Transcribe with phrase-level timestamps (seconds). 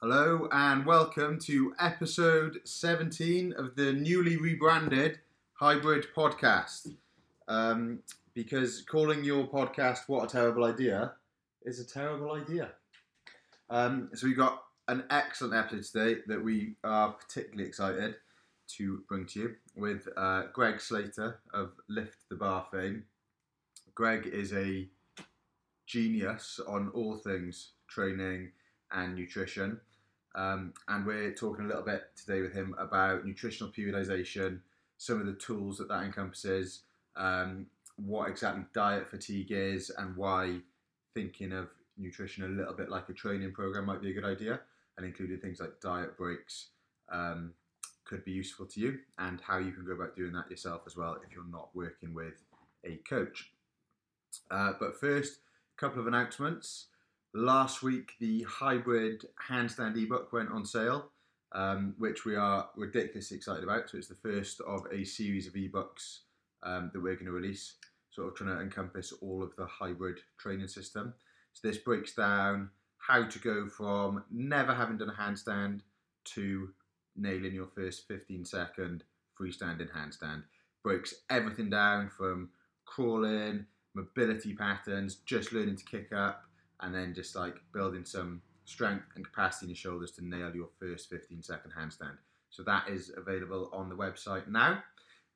[0.00, 5.18] Hello and welcome to episode 17 of the newly rebranded
[5.54, 6.94] Hybrid Podcast.
[7.48, 7.98] Um,
[8.32, 11.14] because calling your podcast What a Terrible Idea
[11.64, 12.68] is a terrible idea.
[13.70, 18.14] Um, so we've got an excellent episode today that we are particularly excited
[18.76, 23.02] to bring to you with uh, Greg Slater of Lift the Bar fame.
[23.96, 24.86] Greg is a
[25.88, 28.52] genius on all things training
[28.92, 29.80] and nutrition.
[30.34, 34.60] Um, and we're talking a little bit today with him about nutritional periodization,
[34.96, 36.82] some of the tools that that encompasses,
[37.16, 40.58] um, what exactly diet fatigue is, and why
[41.14, 44.60] thinking of nutrition a little bit like a training program might be a good idea,
[44.96, 46.68] and including things like diet breaks
[47.10, 47.52] um,
[48.04, 50.96] could be useful to you, and how you can go about doing that yourself as
[50.96, 52.44] well if you're not working with
[52.84, 53.50] a coach.
[54.50, 55.40] Uh, but first,
[55.76, 56.86] a couple of announcements.
[57.34, 61.10] Last week, the hybrid handstand ebook went on sale,
[61.52, 63.90] um, which we are ridiculously excited about.
[63.90, 66.20] So it's the first of a series of ebooks
[66.62, 67.74] um, that we're going to release,
[68.10, 71.12] sort of trying to encompass all of the hybrid training system.
[71.52, 75.80] So this breaks down how to go from never having done a handstand
[76.32, 76.70] to
[77.14, 79.04] nailing your first 15 second
[79.38, 80.44] freestanding handstand.
[80.82, 82.48] Breaks everything down from
[82.86, 86.47] crawling, mobility patterns, just learning to kick up,
[86.80, 90.68] and then just like building some strength and capacity in your shoulders to nail your
[90.78, 92.16] first 15 second handstand.
[92.50, 94.82] So that is available on the website now.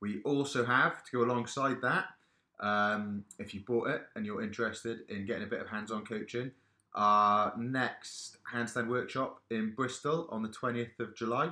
[0.01, 2.07] We also have to go alongside that.
[2.61, 6.51] Um, if you bought it and you're interested in getting a bit of hands-on coaching,
[6.95, 11.51] our next handstand workshop in Bristol on the 20th of July.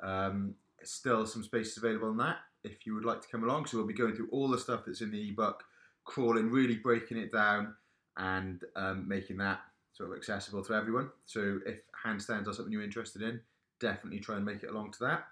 [0.00, 3.66] Um, still some spaces available on that if you would like to come along.
[3.66, 5.64] So we'll be going through all the stuff that's in the ebook,
[6.04, 7.74] crawling, really breaking it down,
[8.18, 9.60] and um, making that
[9.92, 11.10] sort of accessible to everyone.
[11.26, 13.40] So if handstands are something you're interested in,
[13.80, 15.24] definitely try and make it along to that.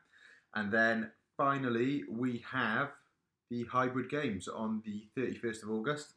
[0.55, 2.91] And then finally, we have
[3.51, 6.15] the hybrid games on the 31st of August,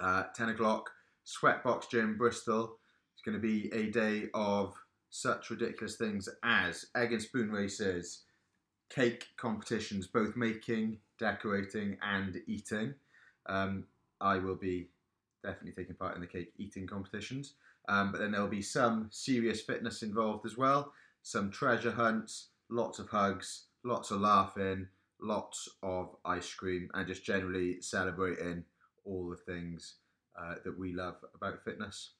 [0.00, 0.90] uh, 10 o'clock,
[1.26, 2.76] Sweatbox Gym, Bristol.
[3.14, 4.74] It's going to be a day of
[5.10, 8.22] such ridiculous things as egg and spoon races,
[8.88, 12.94] cake competitions, both making, decorating, and eating.
[13.46, 13.84] Um,
[14.20, 14.88] I will be
[15.42, 17.54] definitely taking part in the cake eating competitions.
[17.88, 20.92] Um, but then there'll be some serious fitness involved as well,
[21.22, 24.86] some treasure hunts, lots of hugs, lots of laughing,
[25.20, 28.64] lots of ice cream, and just generally celebrating
[29.04, 29.94] all the things
[30.40, 32.12] uh, that we love about fitness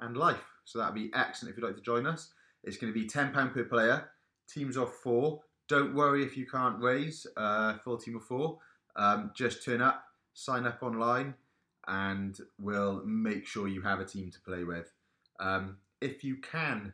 [0.00, 0.42] and life.
[0.64, 2.32] So that'd be excellent if you'd like to join us.
[2.64, 4.10] It's going to be £10 per player,
[4.48, 5.40] teams of four.
[5.68, 8.58] Don't worry if you can't raise a full team of four.
[8.96, 10.04] Um, just turn up,
[10.34, 11.34] sign up online,
[11.88, 14.92] and we'll make sure you have a team to play with.
[15.38, 16.92] Um, if you can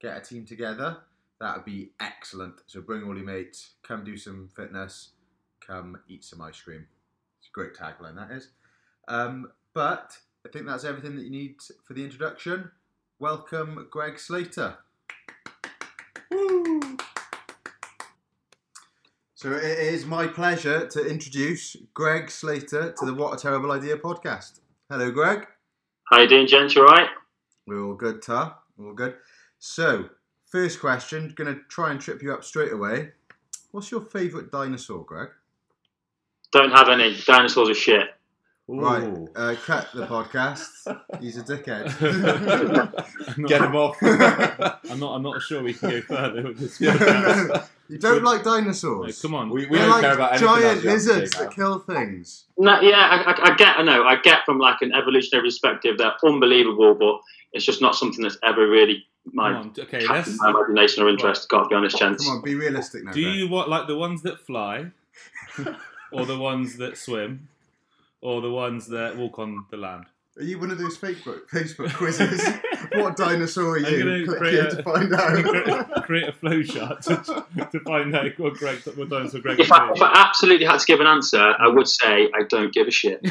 [0.00, 0.98] get a team together,
[1.40, 2.54] that would be excellent.
[2.66, 5.10] So bring all your mates, come do some fitness,
[5.66, 6.86] come eat some ice cream.
[7.38, 8.50] It's a great tagline, that is.
[9.08, 12.70] Um, but I think that's everything that you need for the introduction.
[13.18, 14.78] Welcome, Greg Slater.
[19.40, 23.96] So it is my pleasure to introduce Greg Slater to the What a Terrible Idea
[23.96, 24.60] podcast.
[24.90, 25.46] Hello, Greg.
[26.10, 26.74] How you doing, gents?
[26.74, 27.08] You alright?
[27.66, 28.58] We're all good, Tar.
[28.76, 29.14] We're all good.
[29.58, 30.10] So,
[30.44, 33.12] first question, going to try and trip you up straight away.
[33.70, 35.30] What's your favourite dinosaur, Greg?
[36.52, 37.18] Don't have any.
[37.24, 38.08] Dinosaurs are shit.
[38.68, 39.26] Right, Ooh.
[39.34, 40.68] uh, cut the podcast.
[41.18, 41.88] He's a dickhead.
[43.48, 43.96] Get him off.
[44.90, 45.14] I'm not.
[45.14, 46.78] I'm not sure we can go further with this.
[46.78, 47.68] Podcast.
[47.90, 49.20] No, you don't like No, dinosaurs.
[49.22, 49.50] come on.
[49.50, 51.40] We, we They're don't like care about anything giant else you have to lizards now.
[51.40, 52.44] that kill things.
[52.58, 53.78] No, yeah, I, I, I get.
[53.78, 54.04] I know.
[54.04, 57.20] I get from like an evolutionary perspective they're unbelievable, but
[57.52, 59.68] it's just not something that's ever really my, Come on.
[59.78, 60.40] Okay, captured let's.
[60.40, 61.48] my imagination or interest.
[61.48, 62.24] Got to be honest, gents.
[62.26, 63.12] Come on, be realistic now.
[63.12, 63.34] Do Greg.
[63.34, 64.86] you want like the ones that fly,
[66.12, 67.48] or the ones that swim,
[68.20, 70.04] or the ones that walk on the land?
[70.38, 72.40] Are you one of those Facebook Facebook quizzes?
[72.92, 73.98] what dinosaur are I'm you?
[73.98, 76.04] gonna Click create here a- to find create, out.
[76.04, 79.92] create a flow chart to, to find out what Greg, what dinosaur Greg If I,
[79.92, 82.90] if I absolutely had to give an answer, I would say I don't give a
[82.90, 83.20] shit.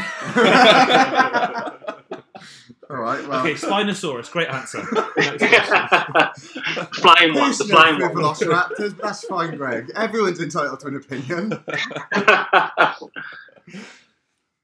[2.91, 4.31] All right, well, Okay, Spinosaurus.
[4.31, 4.79] Great answer.
[5.15, 6.88] Next question.
[6.94, 8.39] flying ones, the flying for ones.
[8.39, 9.91] Velociraptors, that's fine, Greg.
[9.95, 11.63] Everyone's entitled to an opinion.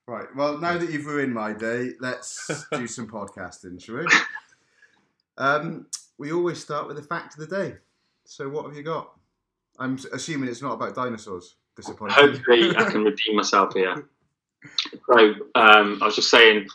[0.07, 4.05] Right, well, now that you've ruined my day, let's do some podcasting, shall we?
[5.37, 5.87] Um,
[6.17, 7.75] we always start with the fact of the day.
[8.25, 9.11] So, what have you got?
[9.77, 11.55] I'm assuming it's not about dinosaurs.
[11.75, 12.15] Disappointing.
[12.15, 14.07] Hopefully, I can redeem myself here.
[15.11, 15.17] So,
[15.55, 16.67] um, I was just saying,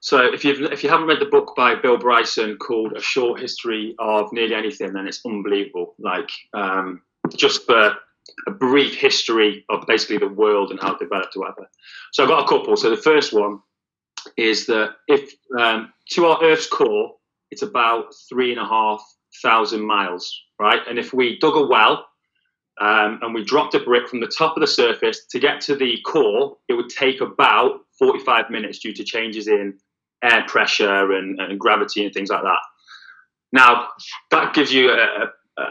[0.00, 3.40] So if you if you haven't read the book by Bill Bryson called A Short
[3.40, 5.94] History of Nearly Anything, then it's unbelievable.
[5.98, 7.02] Like um,
[7.36, 7.94] just for
[8.46, 11.68] a brief history of basically the world and how it developed or whatever.
[12.12, 12.76] So I've got a couple.
[12.76, 13.60] So the first one
[14.36, 17.14] is that if um, to our Earth's core,
[17.50, 19.02] it's about three and a half
[19.42, 20.80] thousand miles, right?
[20.88, 22.06] And if we dug a well
[22.80, 25.76] um, and we dropped a brick from the top of the surface to get to
[25.76, 29.78] the core, it would take about 45 minutes due to changes in
[30.22, 32.60] air pressure and, and gravity and things like that.
[33.52, 33.88] Now,
[34.30, 35.64] that gives you a, a,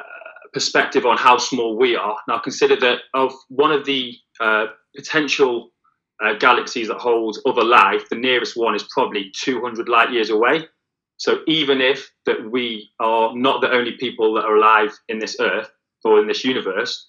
[0.54, 2.18] perspective on how small we are.
[2.28, 5.72] Now, consider that of one of the uh, potential
[6.24, 10.66] uh, galaxies that holds other life, the nearest one is probably 200 light years away.
[11.18, 15.36] So even if that we are not the only people that are alive in this
[15.40, 15.70] Earth
[16.04, 17.08] or in this universe,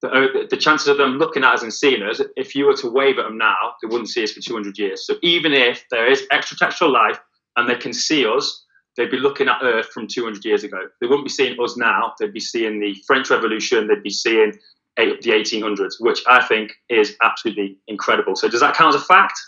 [0.00, 2.90] the, the chances of them looking at us and seeing us, if you were to
[2.90, 5.04] wave at them now, they wouldn't see us for 200 years.
[5.04, 7.18] So even if there is extraterrestrial life
[7.56, 8.64] and they can see us,
[8.96, 10.78] they'd be looking at Earth from 200 years ago.
[11.00, 12.14] They wouldn't be seeing us now.
[12.18, 13.88] They'd be seeing the French Revolution.
[13.88, 14.52] They'd be seeing
[14.96, 18.36] the 1800s, which I think is absolutely incredible.
[18.36, 19.38] So does that count as a fact?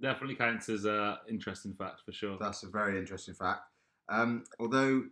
[0.00, 2.36] Definitely counts as an interesting fact for sure.
[2.40, 3.60] That's a very interesting fact.
[4.08, 5.04] Um, although,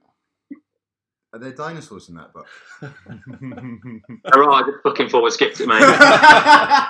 [1.32, 2.48] are there dinosaurs in that book?
[2.82, 5.80] All right, just looking forward, skipped it, mate.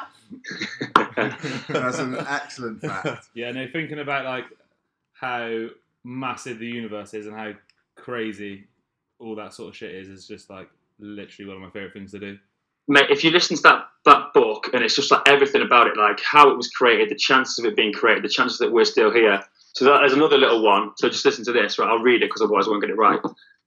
[1.68, 3.28] That's an excellent fact.
[3.34, 4.44] yeah, no, thinking about like
[5.12, 5.66] how
[6.04, 7.52] massive the universe is and how
[7.96, 8.68] crazy
[9.18, 10.68] all that sort of shit is is just like
[11.00, 12.38] literally one of my favorite things to do.
[12.86, 15.96] Mate, if you listen to that that book and it's just like everything about it,
[15.96, 18.84] like how it was created, the chances of it being created, the chances that we're
[18.84, 19.40] still here.
[19.74, 20.90] So that, there's another little one.
[20.96, 21.88] So just listen to this, right?
[21.88, 23.20] I'll read it because otherwise I won't get it right.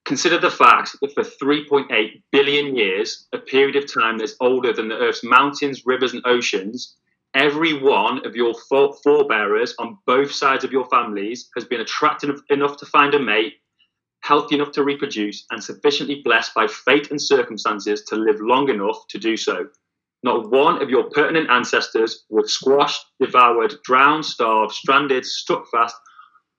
[0.04, 4.88] Consider the fact that for 3.8 billion years, a period of time that's older than
[4.88, 6.96] the Earth's mountains, rivers, and oceans,
[7.34, 12.76] every one of your forebearers on both sides of your families has been attractive enough
[12.78, 13.54] to find a mate,
[14.22, 19.06] healthy enough to reproduce, and sufficiently blessed by fate and circumstances to live long enough
[19.08, 19.68] to do so.
[20.22, 25.96] Not one of your pertinent ancestors was squashed, devoured, drowned, starved, stranded, stuck fast,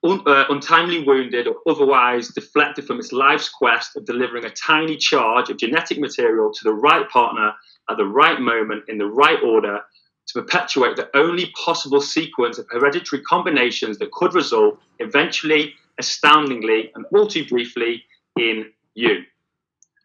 [0.03, 4.97] un- uh, untimely wounded, or otherwise deflected from its life's quest of delivering a tiny
[4.97, 7.53] charge of genetic material to the right partner
[7.89, 9.79] at the right moment in the right order
[10.27, 17.05] to perpetuate the only possible sequence of hereditary combinations that could result eventually, astoundingly, and
[17.13, 18.03] all too briefly
[18.37, 19.23] in you.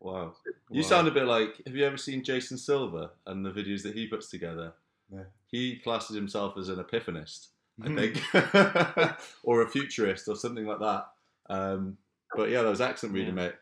[0.00, 0.34] Wow.
[0.70, 0.88] You Wow.
[0.88, 1.60] sound a bit like.
[1.66, 4.72] Have you ever seen Jason Silva and the videos that he puts together?
[5.12, 5.24] Yeah.
[5.50, 7.48] He classes himself as an epiphanist,
[7.82, 7.96] I Hmm.
[7.96, 8.22] think,
[9.42, 11.06] or a futurist or something like that.
[11.50, 11.96] Um,
[12.36, 13.54] but yeah, that was excellent reading, mate.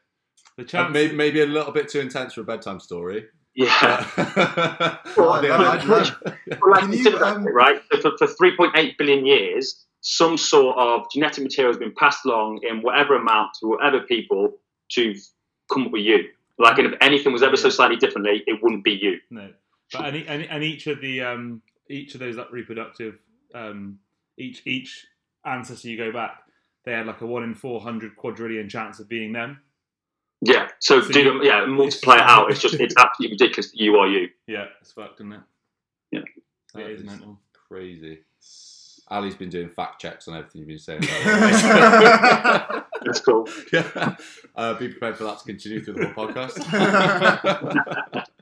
[0.57, 3.27] The chance, maybe, maybe a little bit too intense for a bedtime story.
[3.55, 4.05] Yeah.
[5.17, 5.85] Well, I'd- I'd
[6.61, 7.81] Well, like, consider that, um, right?
[7.93, 12.61] So for, for 3.8 billion years, some sort of genetic material has been passed along
[12.69, 14.53] in whatever amount to whatever people
[14.93, 15.15] to
[15.73, 16.29] come up with you.
[16.59, 19.19] Like, and if anything was ever so slightly differently, it wouldn't be you.
[19.31, 19.51] no,
[19.93, 21.61] but and, e- and, and each of the um,
[21.91, 23.21] each of those like reproductive
[23.55, 23.99] um,
[24.39, 25.07] each each
[25.45, 26.43] ancestor you go back,
[26.85, 29.61] they had like a one in four hundred quadrillion chance of being them.
[30.43, 30.69] Yeah.
[30.81, 32.51] So, So do you- them, yeah, multiply it out.
[32.51, 34.29] It's just it's absolutely ridiculous that you are you.
[34.47, 35.41] Yeah, it's fucked, isn't it?
[36.13, 36.21] Yeah.
[36.21, 36.27] it
[36.75, 37.39] That is is mental.
[37.69, 38.21] Crazy.
[39.09, 41.01] Ali's been doing fact checks on everything you've been saying.
[43.03, 43.49] That's cool.
[43.73, 44.17] yeah.
[44.57, 46.65] Uh, be prepared for that to continue through the whole podcast.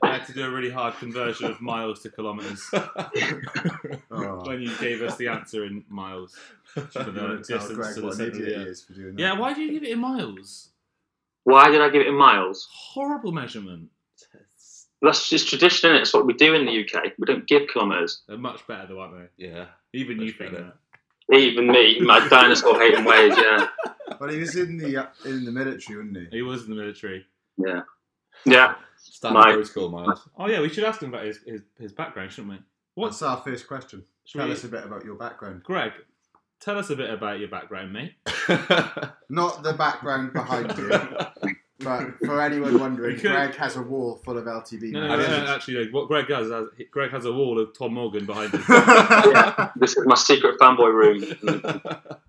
[0.01, 4.47] I had to do a really hard conversion of miles to kilometers Oh.
[4.47, 6.37] when you gave us the answer in miles.
[6.67, 8.63] For the wanna tell Greg to the what an centre, idiot yeah.
[8.63, 9.21] he is for doing that.
[9.21, 10.69] Yeah, why do you give it in miles?
[11.43, 12.69] Why did I give it in miles?
[12.71, 13.89] Horrible measurement.
[15.05, 17.13] That's just tradition, is It's what we do in the UK.
[17.17, 18.23] We don't give kilometres.
[18.27, 19.47] They're much better though, aren't they?
[19.47, 19.65] yeah.
[19.93, 20.73] Even you Much think better.
[21.29, 21.37] that.
[21.37, 23.33] Even me, my dinosaur hating ways.
[23.37, 23.67] Yeah,
[24.19, 26.37] But he was in the uh, in the military, wasn't he?
[26.37, 27.25] He was in the military.
[27.57, 27.81] yeah,
[28.45, 28.75] yeah.
[28.97, 30.27] Standard My- protocol, Miles.
[30.37, 32.59] Oh yeah, we should ask him about his, his, his background, shouldn't we?
[32.95, 34.03] What's our first question?
[34.25, 35.63] Should Tell we- us a bit about your background.
[35.63, 35.93] Greg,
[36.59, 38.13] tell us a bit about your background, mate.
[39.29, 44.37] Not the background behind you, but for anyone wondering, could- Greg has a wall full
[44.37, 45.43] of LTV No, no, no, magazines.
[45.47, 45.91] no, actually, no.
[45.91, 48.63] What Greg does, is Greg has a wall of Tom Morgan behind him.
[48.69, 49.71] yeah.
[49.75, 51.23] This is my secret fanboy room.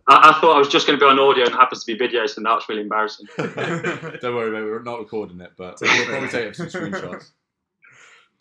[0.09, 1.93] I, I thought I was just going to be on audio and it happens to
[1.93, 3.27] be video, so now it's really embarrassing.
[3.37, 4.63] Don't worry, mate.
[4.63, 7.31] We're not recording it, but we'll probably take up some screenshots.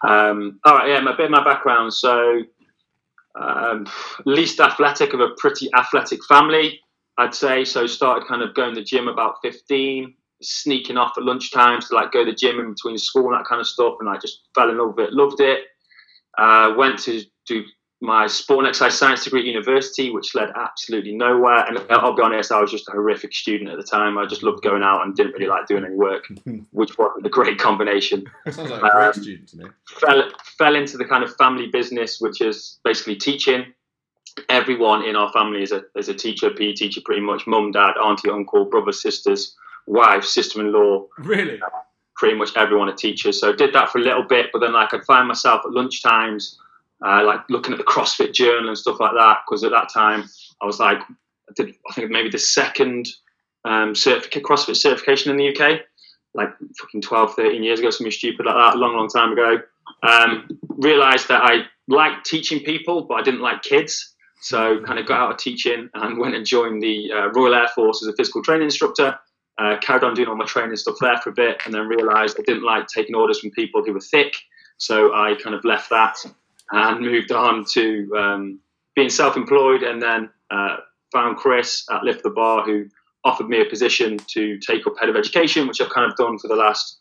[0.01, 1.93] Um, all right, yeah, my bit of my background.
[1.93, 2.41] So,
[3.39, 3.87] um,
[4.25, 6.79] least athletic of a pretty athletic family,
[7.17, 7.63] I'd say.
[7.65, 11.95] So, started kind of going to the gym about 15, sneaking off at lunchtimes to
[11.95, 14.17] like go to the gym in between school and that kind of stuff, and I
[14.17, 15.59] just fell in love with it, loved it.
[16.37, 17.63] Uh, went to do
[18.01, 21.65] my sport and exercise science degree at university, which led absolutely nowhere.
[21.65, 24.17] And I'll be honest, I was just a horrific student at the time.
[24.17, 26.25] I just loved going out and didn't really like doing any work,
[26.71, 28.25] which wasn't a great combination.
[28.49, 29.65] Sounds like a great Um, student to me.
[29.87, 33.65] Fell fell into the kind of family business, which is basically teaching.
[34.49, 37.47] Everyone in our family is a is a teacher, PE teacher, pretty much.
[37.47, 39.55] Mum, dad, auntie, uncle, brothers, sisters,
[39.87, 41.59] wife, sister-in-law, Really?
[42.15, 43.39] pretty much everyone are teachers.
[43.41, 45.71] So I did that for a little bit, but then like I'd find myself at
[45.71, 46.55] lunchtimes,
[47.05, 49.39] uh, like looking at the CrossFit Journal and stuff like that.
[49.45, 50.23] Because at that time
[50.61, 53.07] I was like, I did I think maybe the second
[53.65, 55.81] um, certificate CrossFit certification in the UK,
[56.33, 56.49] like
[56.79, 59.57] fucking 12, 13 years ago, something stupid like that, a long, long time ago.
[60.03, 64.13] Um, realized that I liked teaching people, but I didn't like kids.
[64.41, 67.67] So kind of got out of teaching and went and joined the uh, Royal Air
[67.73, 69.17] Force as a physical training instructor
[69.57, 72.37] uh, carried on doing all my training stuff there for a bit, and then realised
[72.39, 74.35] I didn't like taking orders from people who were thick.
[74.77, 76.17] So I kind of left that
[76.71, 78.59] and moved on to um,
[78.95, 80.77] being self-employed, and then uh,
[81.11, 82.85] found Chris at Lift the Bar, who
[83.23, 86.37] offered me a position to take up head of education, which I've kind of done
[86.37, 86.99] for the last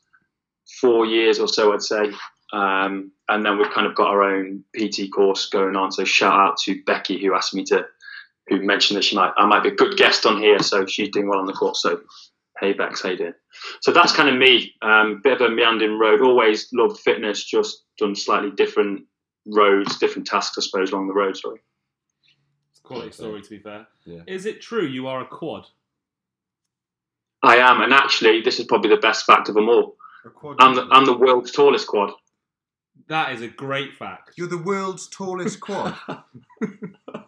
[0.81, 2.13] four years or so, I'd say.
[2.53, 5.93] Um, and then we've kind of got our own PT course going on.
[5.93, 7.87] So shout out to Becky, who asked me to,
[8.49, 10.61] who mentioned that she might, I might be a good guest on here.
[10.61, 11.83] So she's doing well on the course.
[11.83, 12.01] So
[12.61, 13.35] Hey Bex, how you doing?
[13.81, 14.73] So that's kind of me.
[14.83, 16.21] Um, bit of a meandering road.
[16.21, 19.07] Always loved fitness, just done slightly different
[19.47, 21.37] roads, different tasks, I suppose, along the road.
[21.37, 21.61] Sorry.
[22.71, 23.87] It's a quality story, to be fair.
[24.05, 24.21] Yeah.
[24.27, 25.67] Is it true you are a quad?
[27.43, 29.97] I am, and actually, this is probably the best fact of them all.
[30.25, 32.13] A quad- I'm the, I'm the world's tallest quad.
[33.09, 34.31] That is a great fact.
[34.37, 35.95] You're the world's tallest quad.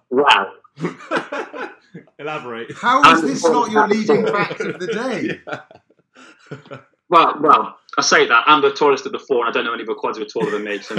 [0.09, 0.53] Wow.
[2.19, 2.73] Elaborate.
[2.75, 5.41] How is this not your leading fact of the day?
[7.09, 9.73] Well, well, I say that I'm the tallest of the four, and I don't know
[9.75, 10.81] any other quads who are taller than me.
[10.81, 10.97] So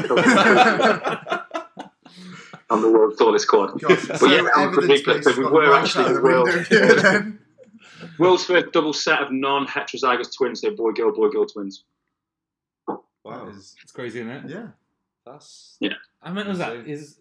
[2.70, 3.80] I'm the world's tallest quad.
[3.82, 5.25] Gosh, But so yeah, I'm ridiculous.
[5.25, 7.39] based We were actually out of the the window world- here.
[8.20, 11.84] World's first double set of non-heterozygous twins, so boy girl, boy girl twins.
[12.88, 13.50] Wow.
[13.50, 14.50] It's crazy, isn't it?
[14.50, 14.68] yeah.
[15.25, 15.94] That's yeah.
[16.22, 17.20] I meant was that is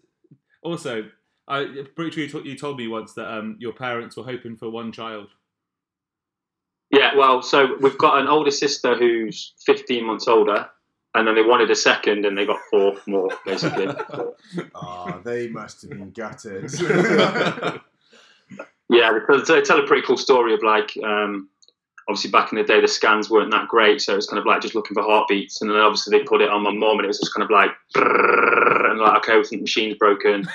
[0.61, 1.09] also.
[1.47, 4.55] I pretty sure you, told- you told me once that um, your parents were hoping
[4.57, 5.29] for one child.
[6.91, 10.69] Yeah, well, so we've got an older sister who's 15 months older,
[11.15, 13.87] and then they wanted a second, and they got four more, basically.
[14.73, 16.71] Oh, they must have been gutted.
[18.89, 21.49] yeah, because they tell a pretty cool story of like, um,
[22.07, 24.45] obviously back in the day the scans weren't that great, so it was kind of
[24.45, 27.05] like just looking for heartbeats, and then obviously they put it on my mum, and
[27.05, 30.47] it was just kind of like, and like, okay, I think the machine's broken,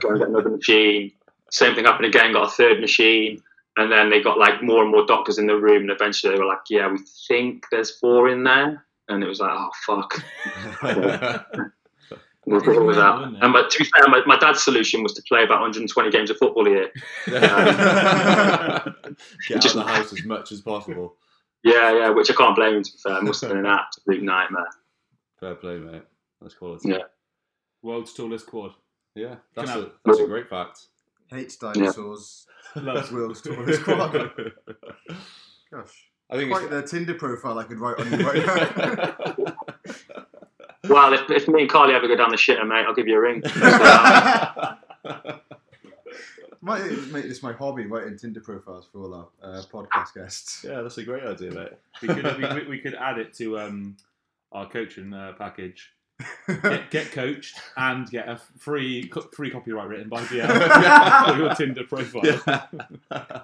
[0.00, 1.12] go and get another machine.
[1.50, 3.42] Same thing happened again, got a third machine.
[3.78, 6.38] And then they got like more and more doctors in the room, and eventually they
[6.38, 6.98] were like, "Yeah, we
[7.28, 10.24] think there's four in there." And it was like, "Oh fuck."
[12.48, 13.22] We'll That is with mental, that.
[13.22, 13.42] isn't it?
[13.42, 16.30] And but to be fair, my, my dad's solution was to play about 120 games
[16.30, 16.90] of football a year.
[17.26, 18.94] Get out
[19.60, 21.16] Just- of the house as much as possible.
[21.64, 22.82] Yeah, yeah, which I can't blame him.
[22.84, 24.68] To be fair, it must have been an absolute nightmare.
[25.40, 26.02] Fair play, mate.
[26.40, 26.90] That's quality.
[26.90, 26.98] Yeah.
[27.82, 28.72] World's tallest quad.
[29.16, 30.86] Yeah, that's Can a that's a great fact.
[31.28, 32.46] Hates dinosaurs.
[32.76, 34.12] Loves World's tallest quad.
[35.72, 36.06] Gosh.
[36.28, 39.56] I think Quite the Tinder profile I could write on you right now.
[40.88, 43.16] Well, if, if me and Carly ever go down the shitter, mate, I'll give you
[43.16, 43.42] a ring.
[46.60, 50.64] Might make this my hobby, writing Tinder profiles for all our uh, podcast guests.
[50.64, 51.72] yeah, that's a great idea, mate.
[52.02, 53.96] We could, we, we, we could add it to um,
[54.52, 55.92] our coaching uh, package.
[56.48, 61.54] Get, get coached and get a free co- free copyright written by DL for your
[61.54, 62.22] Tinder profile.
[62.24, 63.42] Yeah.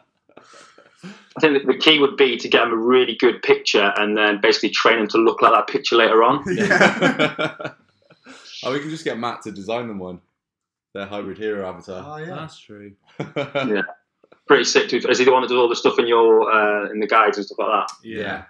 [1.37, 4.41] I think the key would be to get them a really good picture and then
[4.41, 6.45] basically train them to look like that picture later on.
[6.57, 7.73] yeah.
[8.65, 10.21] oh, we can just get Matt to design them one.
[10.95, 12.05] Their hybrid hero avatar.
[12.07, 12.35] Oh yeah.
[12.35, 12.93] That's true.
[13.19, 13.83] Yeah,
[14.47, 14.89] pretty sick.
[14.91, 17.07] To, is he the one that does all the stuff in your uh, in the
[17.07, 17.95] guides and stuff like that?
[18.05, 18.45] Yeah.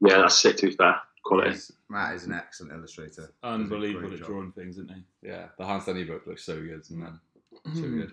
[0.00, 0.56] Yeah, that's sick.
[0.58, 1.50] To be fair, quality.
[1.50, 3.32] Yes, Matt is an excellent illustrator.
[3.42, 5.28] Unbelievable at drawing things, isn't he?
[5.28, 7.12] Yeah, the handstand book looks so good, isn't it?
[7.74, 8.00] So Hmm.
[8.00, 8.12] good.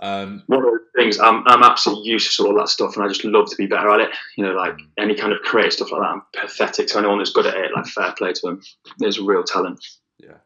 [0.00, 3.08] Um, One of the things I'm, I'm absolutely useless at all that stuff, and I
[3.08, 4.10] just love to be better at it.
[4.38, 6.06] You know, like any kind of creative stuff like that.
[6.08, 7.72] I'm pathetic to anyone that's good at it.
[7.76, 8.60] Like fair play to them.
[8.98, 9.84] There's real talent.
[10.18, 10.38] Yeah,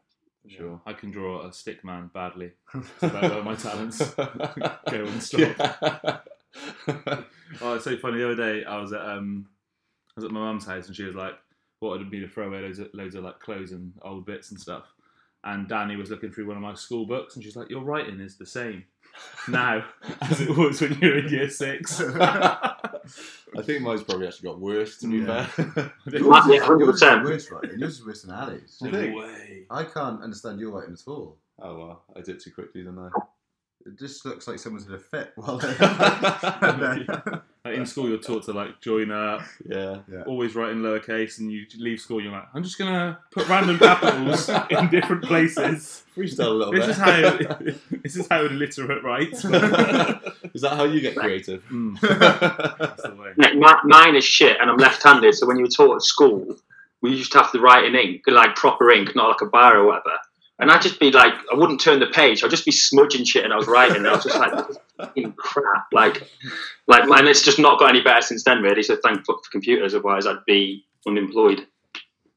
[0.47, 0.81] sure.
[0.85, 2.51] I can draw a stick man badly.
[2.75, 6.25] It's about where my talents go and stop.
[7.61, 8.17] Oh, it's so funny.
[8.17, 9.47] The other day, I was at um,
[10.11, 11.35] I was at my mum's house, and she was like,
[11.81, 14.59] wanted me to throw away loads of, loads of like clothes and old bits and
[14.59, 14.85] stuff.
[15.43, 18.19] And Danny was looking through one of my school books, and she's like, "Your writing
[18.19, 18.83] is the same
[19.47, 19.85] now
[20.21, 22.01] as it was when you were in year six.
[22.01, 25.45] I think mine's probably actually got worse, to be Yeah.
[25.45, 25.93] fair.
[26.07, 26.79] Yeah, 100%.
[26.79, 27.79] Yours is worse writing.
[27.79, 28.77] Yours is worse than Ali's.
[28.81, 29.15] Do you think?
[29.17, 29.63] way.
[29.69, 31.37] I can't understand your writing at all.
[31.59, 33.09] Oh well, I did too quickly, didn't I?
[33.85, 35.31] It just looks like someone's in a fit.
[35.37, 35.59] Well,
[37.67, 39.97] Like in school, you're taught to like join up, yeah.
[40.25, 42.21] always write in lowercase, and you leave school.
[42.21, 46.03] You're like, I'm just gonna put random capitals in different places.
[46.15, 46.89] Freestyle a little This bit.
[46.91, 47.37] is how
[48.03, 49.43] this is how an illiterate writes.
[49.45, 51.63] is that how you get creative?
[51.65, 51.99] Mm,
[52.79, 53.33] that's the way.
[53.37, 55.35] Yeah, mine is shit, and I'm left-handed.
[55.35, 56.55] So when you were taught at school,
[57.01, 59.77] we used to have to write in ink, like proper ink, not like a bar
[59.77, 60.17] or whatever.
[60.59, 62.43] And I'd just be like, I wouldn't turn the page.
[62.43, 64.69] I'd just be smudging shit, and I was writing, and I was just like, this
[64.69, 64.86] is fucking
[65.37, 65.87] crap.
[65.91, 66.29] Like,
[66.87, 68.83] like, and it's just not got any better since then, really.
[68.83, 71.67] So thank fuck for computers, otherwise I'd be unemployed.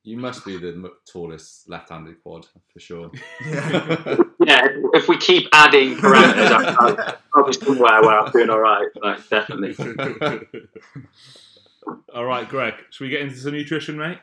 [0.02, 3.10] You must be the tallest left-handed quad for sure.
[3.46, 4.16] yeah.
[4.42, 8.58] Yeah, if, if we keep adding parameters, I'll, I'll probably somewhere where I'm doing all
[8.58, 8.88] right.
[9.02, 9.76] Like, definitely.
[12.14, 12.74] All right, Greg.
[12.90, 14.18] Should we get into some nutrition, mate?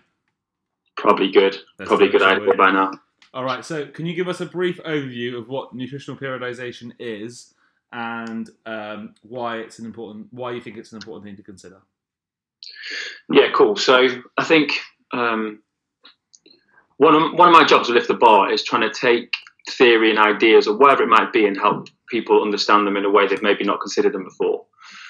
[0.95, 1.57] Probably good.
[1.77, 2.91] Let's Probably a do it, good idea by now.
[3.33, 3.63] All right.
[3.63, 7.53] So, can you give us a brief overview of what nutritional periodization is
[7.91, 11.81] and um, why it's an important, why you think it's an important thing to consider?
[13.31, 13.75] Yeah, cool.
[13.75, 14.71] So I think
[15.13, 15.61] um,
[16.97, 19.31] one of one of my jobs at Lift the Bar is trying to take
[19.69, 23.09] theory and ideas or whatever it might be and help people understand them in a
[23.09, 24.65] way they've maybe not considered them before.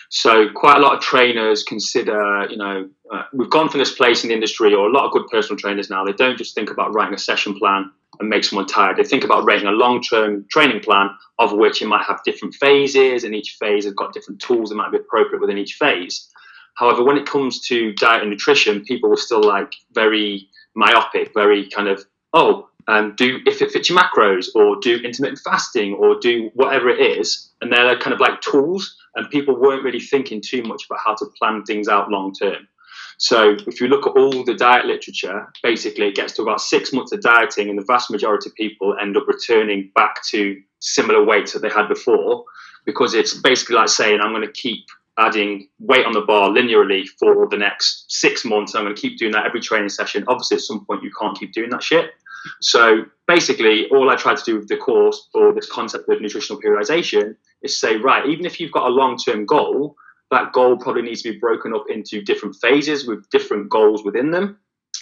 [0.09, 4.23] So quite a lot of trainers consider, you know, uh, we've gone from this place
[4.23, 6.05] in the industry, or a lot of good personal trainers now.
[6.05, 8.97] They don't just think about writing a session plan and make someone tired.
[8.97, 11.09] They think about writing a long-term training plan
[11.39, 14.75] of which it might have different phases, and each phase has got different tools that
[14.75, 16.29] might be appropriate within each phase.
[16.75, 21.69] However, when it comes to diet and nutrition, people are still like very myopic, very
[21.69, 26.19] kind of, oh, um, do if it fits your macros, or do intermittent fasting, or
[26.19, 27.51] do whatever it is.
[27.61, 31.15] And they're kind of like tools, and people weren't really thinking too much about how
[31.15, 32.67] to plan things out long term.
[33.17, 36.93] So if you look at all the diet literature, basically it gets to about six
[36.93, 41.25] months of dieting, and the vast majority of people end up returning back to similar
[41.25, 42.45] weights that they had before,
[42.85, 44.85] because it's basically like saying, I'm going to keep
[45.17, 48.75] adding weight on the bar linearly for the next six months.
[48.75, 50.23] I'm going to keep doing that every training session.
[50.27, 52.11] Obviously, at some point, you can't keep doing that shit.
[52.61, 56.61] So basically, all I try to do with the course or this concept of nutritional
[56.61, 59.95] periodization is say, right, even if you've got a long term goal,
[60.31, 64.31] that goal probably needs to be broken up into different phases with different goals within
[64.31, 64.59] them.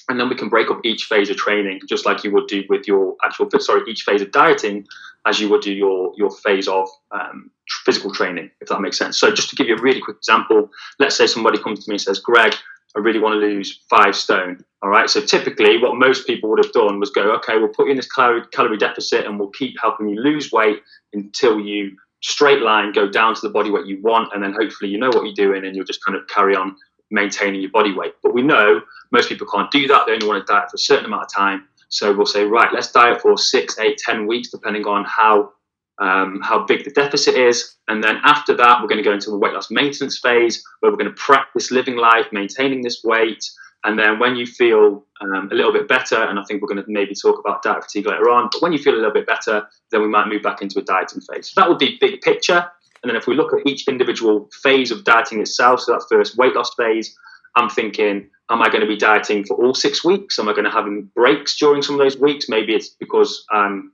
[0.08, 2.64] And then we can break up each phase of training, just like you would do
[2.70, 4.86] with your actual, sorry, each phase of dieting,
[5.26, 7.50] as you would do your your phase of um,
[7.84, 9.18] physical training, if that makes sense.
[9.18, 11.96] So, just to give you a really quick example, let's say somebody comes to me
[11.96, 12.54] and says, "Greg,
[12.96, 15.10] I really want to lose five stone." All right.
[15.10, 17.98] So, typically, what most people would have done was go, "Okay, we'll put you in
[17.98, 20.82] this calorie calorie deficit, and we'll keep helping you lose weight
[21.14, 24.90] until you straight line go down to the body weight you want, and then hopefully
[24.90, 26.76] you know what you're doing, and you'll just kind of carry on
[27.12, 30.06] maintaining your body weight." But we know most people can't do that.
[30.06, 31.68] They only want to diet for a certain amount of time.
[31.90, 35.52] So we'll say, right, let's diet for six, eight, ten weeks, depending on how
[36.00, 37.76] um, how big the deficit is.
[37.88, 40.92] And then after that, we're going to go into the weight loss maintenance phase, where
[40.92, 43.44] we're going to practice living life, maintaining this weight.
[43.86, 46.84] And then when you feel um, a little bit better, and I think we're going
[46.84, 49.28] to maybe talk about diet fatigue later on, but when you feel a little bit
[49.28, 51.52] better, then we might move back into a dieting phase.
[51.52, 52.66] So that would be big picture.
[53.04, 56.36] And then if we look at each individual phase of dieting itself, so that first
[56.36, 57.16] weight loss phase,
[57.56, 60.40] I'm thinking, am I going to be dieting for all six weeks?
[60.40, 62.50] Am I going to have breaks during some of those weeks?
[62.50, 63.94] Maybe it's because I'm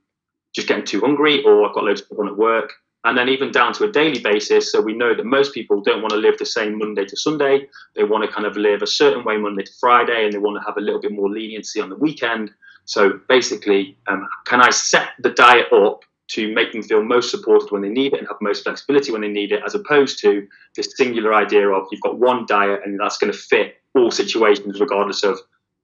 [0.56, 2.74] just getting too hungry or I've got loads of on at work.
[3.04, 4.72] And then even down to a daily basis.
[4.72, 7.68] So we know that most people don't want to live the same Monday to Sunday.
[7.96, 10.62] They want to kind of live a certain way Monday to Friday and they want
[10.62, 12.52] to have a little bit more leniency on the weekend.
[12.86, 17.72] So basically, um, can I set the diet up to make them feel most supported
[17.72, 20.48] when they need it and have most flexibility when they need it, as opposed to
[20.76, 24.80] this singular idea of you've got one diet and that's going to fit all situations,
[24.80, 25.40] regardless of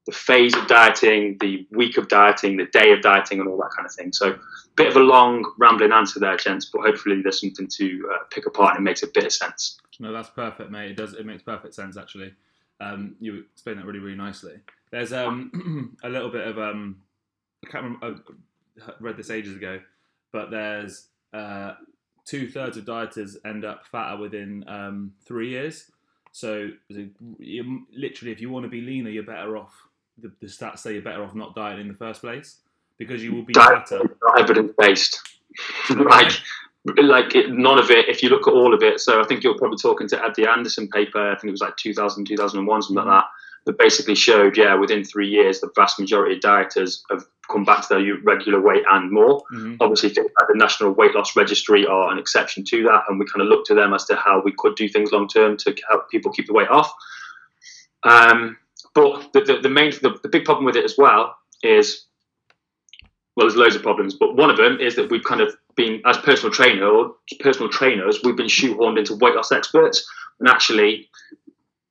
[0.08, 3.72] the phase of dieting, the week of dieting, the day of dieting, and all that
[3.76, 4.12] kind of thing.
[4.13, 4.38] So, a
[4.76, 8.46] bit of a long, rambling answer there, gents, but hopefully there's something to uh, pick
[8.46, 9.78] apart and it makes a bit of sense.
[10.00, 10.91] No, that's perfect, mate.
[10.91, 11.13] It does.
[11.13, 12.34] It makes perfect sense, actually.
[12.80, 14.54] Um, you explained that really, really nicely.
[14.91, 17.02] There's um, a little bit of um,
[17.65, 18.22] I can't remember.
[18.82, 19.82] I read this ages ago,
[20.32, 21.74] but there's uh,
[22.26, 25.91] two thirds of dieters end up fatter within um, three years.
[26.32, 29.87] So, literally, if you want to be leaner, you're better off.
[30.20, 32.58] The, the stats say you're better off not dieting in the first place
[32.98, 34.02] because you will be Diet- fatter.
[34.24, 35.22] Not evidence based.
[35.90, 36.32] like,
[36.98, 39.00] like it, none of it, if you look at all of it.
[39.00, 41.78] So, I think you're probably talking to the Anderson paper, I think it was like
[41.78, 43.26] 2000, 2001, something like that,
[43.66, 47.82] that basically showed, yeah, within three years, the vast majority of dieters have come back
[47.88, 49.44] to their regular weight and more.
[49.54, 49.78] Mhm.
[49.80, 53.26] obviously things like the National Weight Loss Registry are an exception to that, and we
[53.26, 55.76] kind of look to them as to how we could do things long term to
[55.90, 56.92] help people keep the weight off.
[58.04, 58.58] Um,
[58.98, 62.08] but the, the, the main, the, the big problem with it as well is
[63.36, 66.02] well, there's loads of problems, but one of them is that we've kind of been,
[66.08, 70.04] as personal trainer or personal trainers, we've been shoehorned into weight loss experts,
[70.40, 71.08] and actually,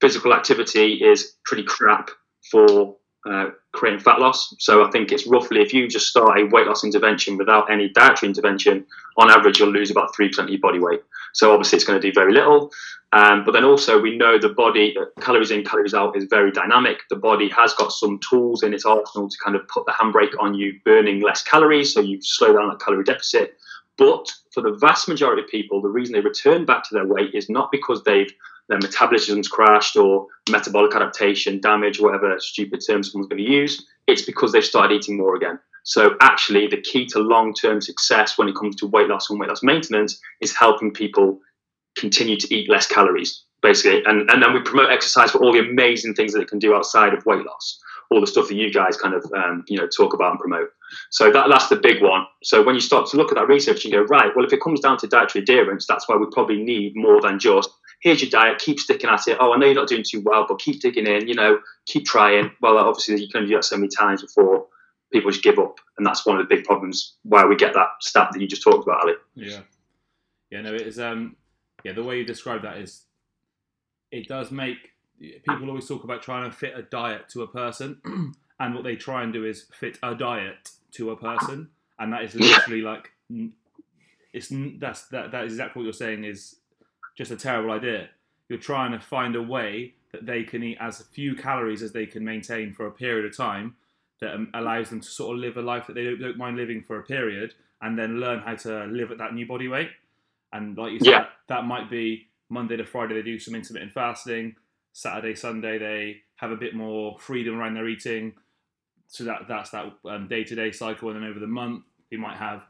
[0.00, 2.10] physical activity is pretty crap
[2.50, 2.96] for
[3.28, 4.54] uh, creating fat loss.
[4.58, 7.88] So I think it's roughly if you just start a weight loss intervention without any
[7.88, 8.86] dietary intervention,
[9.16, 11.00] on average you'll lose about three percent of your body weight.
[11.32, 12.70] So obviously it's going to do very little.
[13.12, 16.50] Um, but then also we know the body uh, calories in, calories out is very
[16.50, 16.98] dynamic.
[17.08, 20.34] The body has got some tools in its arsenal to kind of put the handbrake
[20.40, 23.56] on you burning less calories, so you slow down that calorie deficit.
[23.96, 27.34] But for the vast majority of people, the reason they return back to their weight
[27.34, 28.32] is not because they've
[28.68, 33.86] their metabolism's crashed or metabolic adaptation, damage, whatever stupid term someone's going to use.
[34.06, 35.58] It's because they've started eating more again.
[35.84, 39.48] So actually, the key to long-term success when it comes to weight loss and weight
[39.48, 41.38] loss maintenance is helping people
[41.96, 44.02] continue to eat less calories, basically.
[44.04, 46.74] And, and then we promote exercise for all the amazing things that it can do
[46.74, 49.86] outside of weight loss, all the stuff that you guys kind of um, you know
[49.86, 50.70] talk about and promote.
[51.10, 52.26] So that, that's the big one.
[52.42, 54.60] So when you start to look at that research and go, right, well, if it
[54.60, 58.30] comes down to dietary adherence, that's why we probably need more than just here's your
[58.30, 59.38] diet, keep sticking at it.
[59.40, 62.04] Oh, I know you're not doing too well, but keep digging in, you know, keep
[62.04, 62.50] trying.
[62.60, 64.66] Well, obviously, you can only do that so many times before
[65.12, 65.78] people just give up.
[65.96, 68.62] And that's one of the big problems why we get that stat that you just
[68.62, 69.14] talked about, Ali.
[69.34, 69.60] Yeah.
[70.50, 70.98] Yeah, no, it is.
[71.00, 71.36] Um,
[71.84, 73.02] yeah, the way you describe that is
[74.10, 78.00] it does make people always talk about trying to fit a diet to a person,
[78.60, 82.22] and what they try and do is fit a diet to a person, and that
[82.22, 83.10] is literally like
[84.32, 86.56] it's that's that that is exactly what you're saying is
[87.16, 88.08] just a terrible idea.
[88.48, 92.06] You're trying to find a way that they can eat as few calories as they
[92.06, 93.74] can maintain for a period of time
[94.20, 96.56] that um, allows them to sort of live a life that they don't, don't, mind
[96.56, 99.90] living for a period and then learn how to live at that new body weight.
[100.52, 101.26] And like you said, yeah.
[101.48, 104.54] that might be Monday to Friday they do some intermittent fasting.
[104.92, 108.32] Saturday, Sunday they have a bit more freedom around their eating.
[109.08, 109.92] So that that's that
[110.28, 111.10] day to day cycle.
[111.10, 112.64] And then over the month, they might have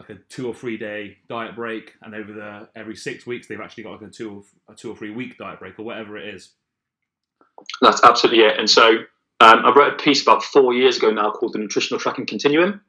[0.00, 3.60] like a two or three day diet break, and over the every six weeks they've
[3.60, 6.16] actually got like a two or, a two or three week diet break or whatever
[6.16, 6.50] it is.
[7.82, 8.58] That's absolutely it.
[8.58, 8.88] And so
[9.40, 12.80] um, I wrote a piece about four years ago now called the Nutritional Tracking Continuum,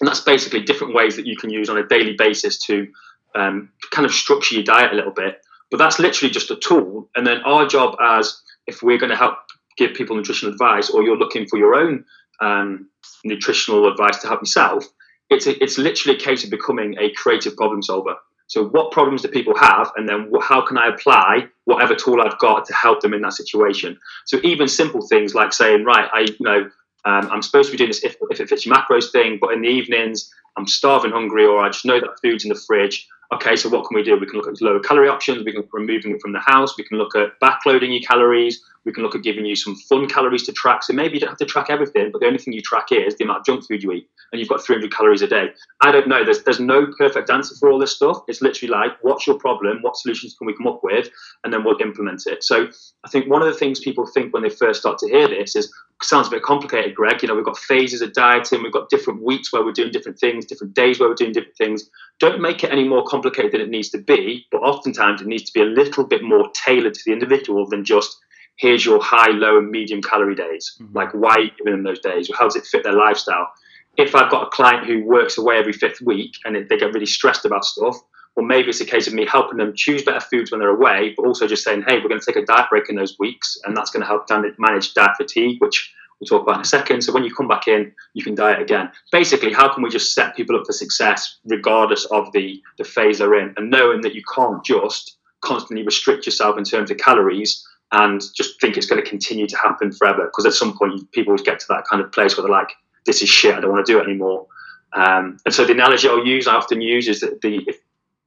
[0.00, 2.86] and that's basically different ways that you can use on a daily basis to
[3.34, 5.40] um, kind of structure your diet a little bit.
[5.70, 9.16] But that's literally just a tool, and then our job as if we're going to
[9.16, 9.34] help
[9.76, 12.04] give people nutritional advice, or you're looking for your own
[12.40, 12.88] um,
[13.24, 14.84] nutritional advice to help yourself,
[15.30, 18.16] it's a, it's literally a case of becoming a creative problem solver.
[18.46, 22.38] So, what problems do people have, and then how can I apply whatever tool I've
[22.38, 23.98] got to help them in that situation?
[24.26, 26.70] So, even simple things like saying, right, I you know
[27.04, 29.52] um, I'm supposed to be doing this if, if it fits your macros thing, but
[29.52, 33.08] in the evenings I'm starving hungry, or I just know that food's in the fridge
[33.34, 34.18] okay, so what can we do?
[34.18, 35.44] We can look at lower calorie options.
[35.44, 36.76] We can removing it from the house.
[36.76, 38.62] We can look at backloading your calories.
[38.84, 40.82] We can look at giving you some fun calories to track.
[40.82, 43.16] So maybe you don't have to track everything, but the only thing you track is
[43.16, 45.48] the amount of junk food you eat, and you've got 300 calories a day.
[45.82, 46.24] I don't know.
[46.24, 48.18] There's there's no perfect answer for all this stuff.
[48.28, 49.78] It's literally like, what's your problem?
[49.80, 51.08] What solutions can we come up with,
[51.44, 52.44] and then we'll implement it.
[52.44, 52.68] So
[53.04, 55.56] I think one of the things people think when they first start to hear this
[55.56, 57.22] is sounds a bit complicated, Greg.
[57.22, 60.18] You know, we've got phases of dieting, we've got different weeks where we're doing different
[60.18, 61.88] things, different days where we're doing different things.
[62.20, 65.44] Don't make it any more complicated than it needs to be, but oftentimes it needs
[65.44, 68.16] to be a little bit more tailored to the individual than just
[68.56, 70.76] here's your high, low, and medium calorie days.
[70.80, 70.96] Mm-hmm.
[70.96, 72.30] Like, why are you giving them those days?
[72.30, 73.50] Or how does it fit their lifestyle?
[73.96, 77.06] If I've got a client who works away every fifth week and they get really
[77.06, 77.96] stressed about stuff,
[78.36, 81.14] well, maybe it's a case of me helping them choose better foods when they're away,
[81.16, 83.56] but also just saying, hey, we're going to take a diet break in those weeks,
[83.64, 84.28] and that's going to help
[84.58, 85.94] manage diet fatigue, which
[86.30, 87.02] we'll talk about in a second.
[87.02, 88.90] So when you come back in, you can diet again.
[89.12, 93.18] Basically, how can we just set people up for success regardless of the, the phase
[93.18, 97.66] they're in, and knowing that you can't just constantly restrict yourself in terms of calories
[97.92, 100.24] and just think it's going to continue to happen forever.
[100.24, 102.72] Because at some point, people get to that kind of place where they're like,
[103.06, 103.54] "This is shit.
[103.54, 104.46] I don't want to do it anymore."
[104.94, 107.66] Um, and so the analogy I'll use, I often use, is that the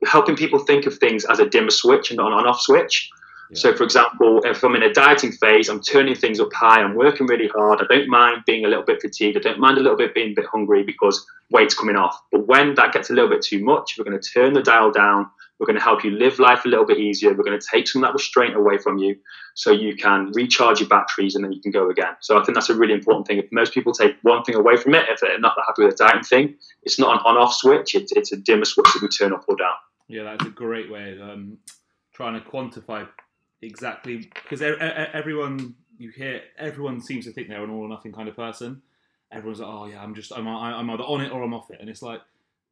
[0.05, 3.09] helping people think of things as a dimmer switch and not an on-off switch.
[3.49, 3.59] Yeah.
[3.59, 6.95] So, for example, if I'm in a dieting phase, I'm turning things up high, I'm
[6.95, 7.81] working really hard.
[7.81, 9.37] I don't mind being a little bit fatigued.
[9.37, 12.21] I don't mind a little bit being a bit hungry because weight's coming off.
[12.31, 14.91] But when that gets a little bit too much, we're going to turn the dial
[14.91, 15.29] down.
[15.59, 17.33] We're going to help you live life a little bit easier.
[17.33, 19.15] We're going to take some of that restraint away from you
[19.55, 22.15] so you can recharge your batteries and then you can go again.
[22.19, 23.39] So I think that's a really important thing.
[23.39, 26.03] If most people take one thing away from it, if they're not happy with the
[26.03, 29.07] dieting thing, it's not an on off switch, it's, it's a dimmer switch that we
[29.07, 29.73] turn up or down.
[30.07, 31.57] Yeah, that's a great way of um,
[32.13, 33.07] trying to quantify
[33.61, 38.29] exactly because everyone you hear, everyone seems to think they're an all or nothing kind
[38.29, 38.81] of person.
[39.31, 41.79] Everyone's like, oh yeah, I'm just I'm I'm either on it or I'm off it,
[41.79, 42.21] and it's like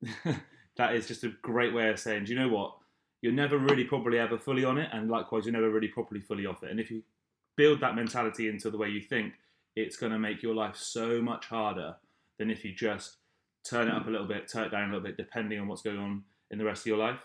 [0.78, 2.76] that is just a great way of saying, do you know what?
[3.22, 6.46] You're never really probably ever fully on it, and likewise, you're never really properly fully
[6.46, 6.72] off it.
[6.72, 7.04] And if you
[7.58, 9.34] build that mentality into the way you think,
[9.76, 11.96] it's going to make your life so much harder
[12.38, 13.18] than if you just
[13.68, 15.82] turn it up a little bit, turn it down a little bit, depending on what's
[15.82, 17.20] going on in the rest of your life?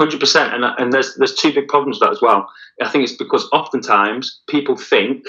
[0.00, 2.48] Hundred percent, and and there's there's two big problems with that as well.
[2.80, 5.26] I think it's because oftentimes people think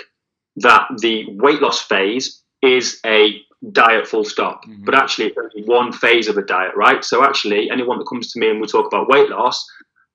[0.55, 3.41] that the weight loss phase is a
[3.73, 4.85] diet full stop, Mhm.
[4.85, 7.03] but actually it's only one phase of a diet, right?
[7.03, 9.57] So actually, anyone that comes to me and we talk about weight loss,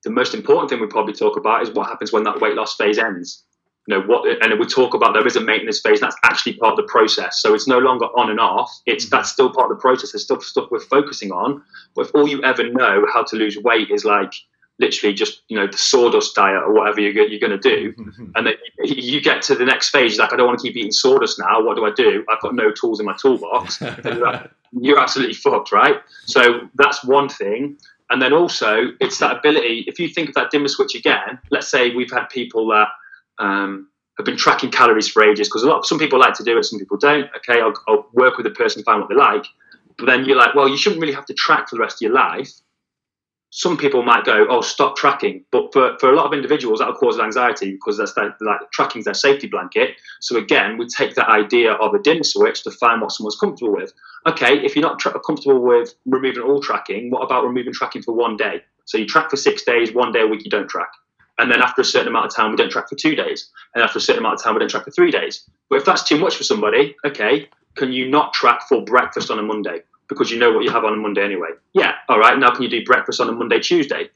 [0.04, 2.76] the most important thing we probably talk about is what happens when that weight loss
[2.76, 3.44] phase ends.
[3.88, 6.00] You know what, and we talk about there is a maintenance phase.
[6.00, 7.40] That's actually part of the process.
[7.40, 8.70] So it's no longer on and off.
[8.84, 9.10] It's Mhm.
[9.10, 10.12] that's still part of the process.
[10.12, 11.62] There's still stuff we're focusing on.
[11.94, 14.32] But if all you ever know how to lose weight is like
[14.78, 17.94] literally just you know the sawdust diet or whatever you're, you're going to do,
[18.34, 20.90] and then you get to the next phase, like I don't want to keep eating
[20.92, 21.62] sawdust now.
[21.62, 22.24] What do I do?
[22.28, 23.80] I've got no tools in my toolbox.
[24.72, 26.00] You're absolutely fucked, right?
[26.26, 27.78] So that's one thing.
[28.10, 29.84] And then also, it's that ability.
[29.86, 32.88] If you think of that dimmer switch again, let's say we've had people that
[33.38, 36.56] um, have been tracking calories for ages because a lot, some people like to do
[36.56, 37.28] it, some people don't.
[37.36, 39.46] Okay, I'll, I'll work with the person, to find what they like.
[39.98, 42.06] But then you're like, well, you shouldn't really have to track for the rest of
[42.06, 42.50] your life.
[43.50, 45.44] Some people might go, oh, stop tracking.
[45.50, 49.06] But for, for a lot of individuals, that'll cause anxiety because that's their, like tracking's
[49.06, 49.96] their safety blanket.
[50.20, 53.74] So again, we take that idea of a dim switch to find what someone's comfortable
[53.74, 53.92] with.
[54.26, 58.12] Okay, if you're not tra- comfortable with removing all tracking, what about removing tracking for
[58.12, 58.62] one day?
[58.84, 60.90] So you track for six days, one day a week you don't track.
[61.38, 63.50] And then after a certain amount of time, we don't track for two days.
[63.74, 65.48] And after a certain amount of time, we don't track for three days.
[65.68, 69.38] But if that's too much for somebody, okay, can you not track for breakfast on
[69.38, 69.80] a Monday?
[70.08, 71.48] Because you know what you have on a Monday anyway.
[71.74, 74.08] Yeah, all right, now can you do breakfast on a Monday, Tuesday?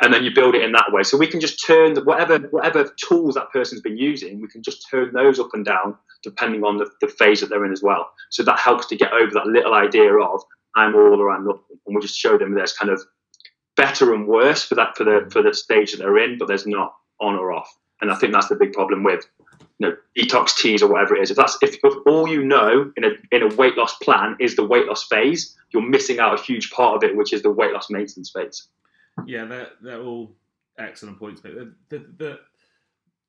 [0.00, 1.02] And then you build it in that way.
[1.02, 4.62] So we can just turn the, whatever whatever tools that person's been using, we can
[4.62, 7.82] just turn those up and down depending on the, the phase that they're in as
[7.82, 8.10] well.
[8.30, 10.42] So that helps to get over that little idea of
[10.74, 11.78] I'm all or I'm nothing.
[11.86, 13.02] And we just show them there's kind of
[13.76, 16.66] better and worse for that for the for the stage that they're in, but there's
[16.66, 17.74] not on or off.
[18.00, 19.26] And I think that's the big problem with
[19.78, 21.30] you know detox teas or whatever it is.
[21.30, 24.56] If that's if, if all you know in a in a weight loss plan is
[24.56, 27.50] the weight loss phase, you're missing out a huge part of it, which is the
[27.50, 28.68] weight loss maintenance phase.
[29.26, 30.34] Yeah, they're they're all
[30.78, 31.40] excellent points.
[31.40, 32.38] But the, the the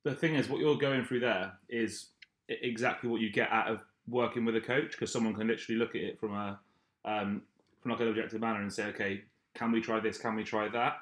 [0.03, 2.07] the thing is, what you're going through there is
[2.49, 5.95] exactly what you get out of working with a coach, because someone can literally look
[5.95, 6.59] at it from a
[7.05, 7.41] um,
[7.81, 9.23] from like an objective manner and say, okay,
[9.55, 10.17] can we try this?
[10.17, 10.97] Can we try that?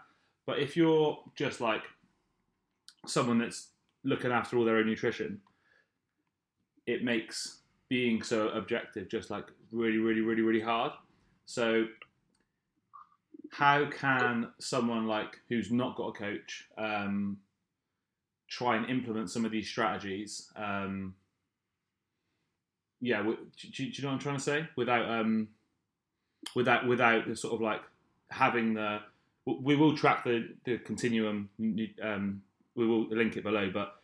[0.46, 1.84] But if you're just like
[3.06, 3.70] someone that's
[4.04, 5.42] looking after all their own nutrition,
[6.88, 7.60] it makes
[7.90, 10.92] being so objective just like really, really, really, really hard.
[11.46, 11.86] So
[13.52, 17.38] how can someone like who's not got a coach um,
[18.48, 20.50] try and implement some of these strategies?
[20.56, 21.16] Um,
[23.02, 24.68] yeah, do you know what I'm trying to say?
[24.78, 25.50] Without um,
[26.56, 27.82] without without the sort of like
[28.32, 29.00] having the
[29.46, 31.50] we will track the the continuum.
[32.02, 32.42] Um,
[32.76, 33.96] we will link it below, but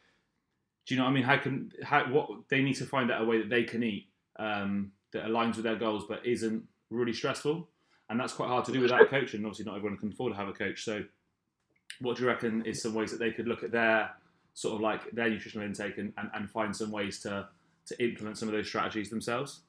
[0.86, 1.24] do you know what I mean?
[1.24, 4.08] How can how what they need to find out a way that they can eat
[4.38, 7.68] um, that aligns with their goals, but isn't really stressful,
[8.10, 9.34] and that's quite hard to do without a coach.
[9.34, 10.84] And obviously, not everyone can afford to have a coach.
[10.84, 11.04] So,
[12.02, 14.12] what do you reckon is some ways that they could look at their
[14.54, 17.48] sort of like their nutritional intake and, and, and find some ways to
[17.86, 19.62] to implement some of those strategies themselves?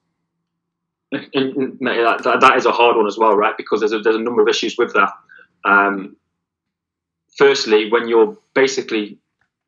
[1.10, 3.56] And, that, that, is a hard one as well, right?
[3.56, 5.10] Because there's a, there's a number of issues with that.
[5.64, 6.16] Um,
[7.36, 9.18] firstly, when you're basically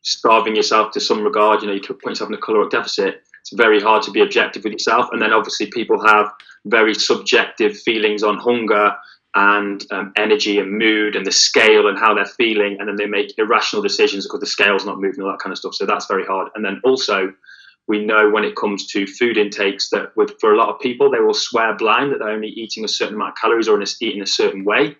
[0.02, 3.22] starving yourself to some regard, you know, you put yourself in a caloric deficit.
[3.40, 5.08] It's very hard to be objective with yourself.
[5.12, 6.30] And then obviously people have
[6.66, 8.94] very subjective feelings on hunger
[9.34, 12.76] and um, energy and mood and the scale and how they're feeling.
[12.78, 15.58] And then they make irrational decisions because the scale's not moving, all that kind of
[15.58, 15.74] stuff.
[15.74, 16.48] So that's very hard.
[16.54, 17.32] And then also,
[17.88, 21.10] we know when it comes to food intakes that with, for a lot of people,
[21.10, 23.86] they will swear blind that they're only eating a certain amount of calories or in
[24.00, 24.96] eating a certain way,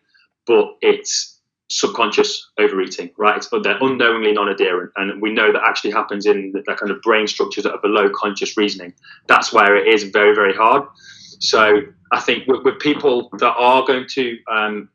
[0.46, 1.40] but it's
[1.70, 3.36] subconscious overeating, right?
[3.36, 7.00] It's, they're unknowingly non-adherent, and we know that actually happens in the, the kind of
[7.02, 8.92] brain structures that are below conscious reasoning.
[9.28, 10.82] That's where it is very, very hard.
[11.38, 14.88] So I think with, with people that are going to um,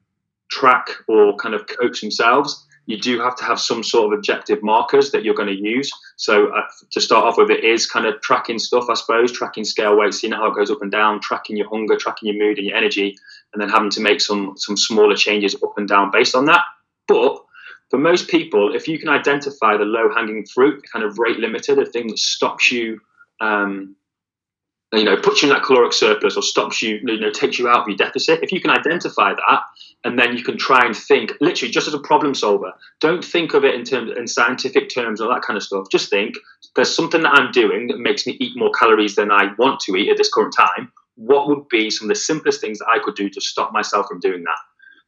[0.52, 4.62] track or kind of coach themselves, you do have to have some sort of objective
[4.62, 5.92] markers that you're going to use.
[6.18, 9.64] So uh, to start off with, it is kind of tracking stuff, I suppose, tracking
[9.64, 12.58] scale weight, seeing how it goes up and down, tracking your hunger, tracking your mood
[12.58, 13.18] and your energy,
[13.54, 16.64] and then having to make some some smaller changes up and down based on that.
[17.08, 17.44] But
[17.90, 21.38] for most people, if you can identify the low hanging fruit, the kind of rate
[21.38, 23.00] limiter, the thing that stops you.
[23.42, 23.96] Um,
[24.98, 27.68] you know, puts you in that caloric surplus or stops you, you know, takes you
[27.68, 28.44] out of your deficit.
[28.44, 29.62] If you can identify that,
[30.04, 32.72] and then you can try and think, literally, just as a problem solver.
[33.00, 35.88] Don't think of it in terms in scientific terms or that kind of stuff.
[35.92, 36.36] Just think,
[36.76, 39.96] there's something that I'm doing that makes me eat more calories than I want to
[39.96, 40.92] eat at this current time.
[41.16, 44.08] What would be some of the simplest things that I could do to stop myself
[44.08, 44.58] from doing that?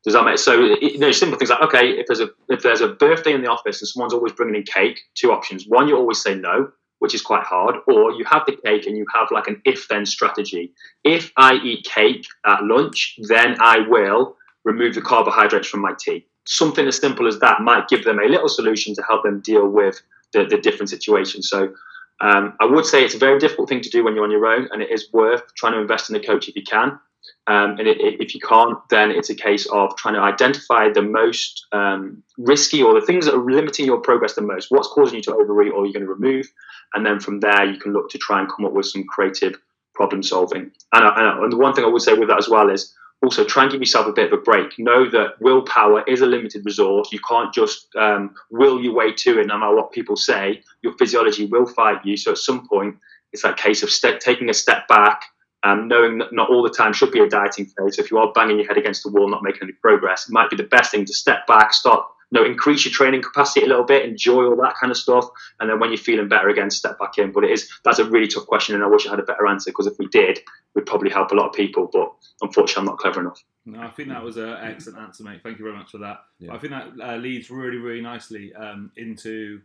[0.03, 0.53] Does that make so?
[0.81, 3.49] You know, simple things like okay, if there's a if there's a birthday in the
[3.49, 5.65] office and someone's always bringing in cake, two options.
[5.67, 8.97] One, you always say no which is quite hard, or you have the cake and
[8.97, 10.73] you have like an if then strategy.
[11.03, 16.25] If I eat cake at lunch, then I will remove the carbohydrates from my tea.
[16.45, 19.67] Something as simple as that might give them a little solution to help them deal
[19.67, 20.01] with
[20.33, 21.49] the, the different situations.
[21.49, 21.73] So
[22.19, 24.45] um, I would say it's a very difficult thing to do when you're on your
[24.45, 26.99] own, and it is worth trying to invest in a coach if you can.
[27.47, 31.01] Um, and it, if you can't, then it's a case of trying to identify the
[31.01, 34.69] most um, risky or the things that are limiting your progress the most.
[34.69, 36.51] What's causing you to overeat, or you're going to remove,
[36.93, 39.55] and then from there you can look to try and come up with some creative
[39.95, 40.71] problem solving.
[40.93, 43.45] And, uh, and the one thing I would say with that as well is also
[43.45, 44.77] try and give yourself a bit of a break.
[44.77, 47.11] Know that willpower is a limited resource.
[47.11, 50.61] You can't just um, will your way to it, no matter what people say.
[50.81, 52.17] Your physiology will fight you.
[52.17, 52.97] So at some point,
[53.31, 55.23] it's that case of step, taking a step back
[55.63, 57.97] um, knowing that not all the time should be a dieting phase.
[57.97, 60.49] If you are banging your head against the wall, not making any progress, it might
[60.49, 63.67] be the best thing to step back, stop, you know, increase your training capacity a
[63.69, 65.25] little bit, enjoy all that kind of stuff,
[65.59, 67.31] and then when you're feeling better again, step back in.
[67.31, 69.47] But it is that's a really tough question, and I wish I had a better
[69.47, 70.39] answer because if we did,
[70.75, 71.89] we'd probably help a lot of people.
[71.91, 73.41] But unfortunately, I'm not clever enough.
[73.65, 75.41] No, I think that was an excellent answer, mate.
[75.41, 76.19] Thank you very much for that.
[76.39, 76.53] Yeah.
[76.53, 79.61] I think that uh, leads really, really nicely um, into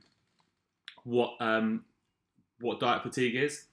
[1.04, 1.84] what um,
[2.60, 3.64] what diet fatigue is.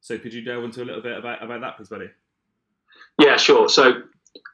[0.00, 2.10] So could you delve into a little bit about, about that, please, buddy?
[3.18, 3.68] Yeah, sure.
[3.68, 4.02] So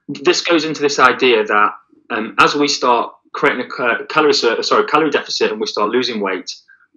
[0.09, 1.71] this goes into this idea that
[2.11, 6.51] um, as we start creating a calorie sorry calorie deficit and we start losing weight,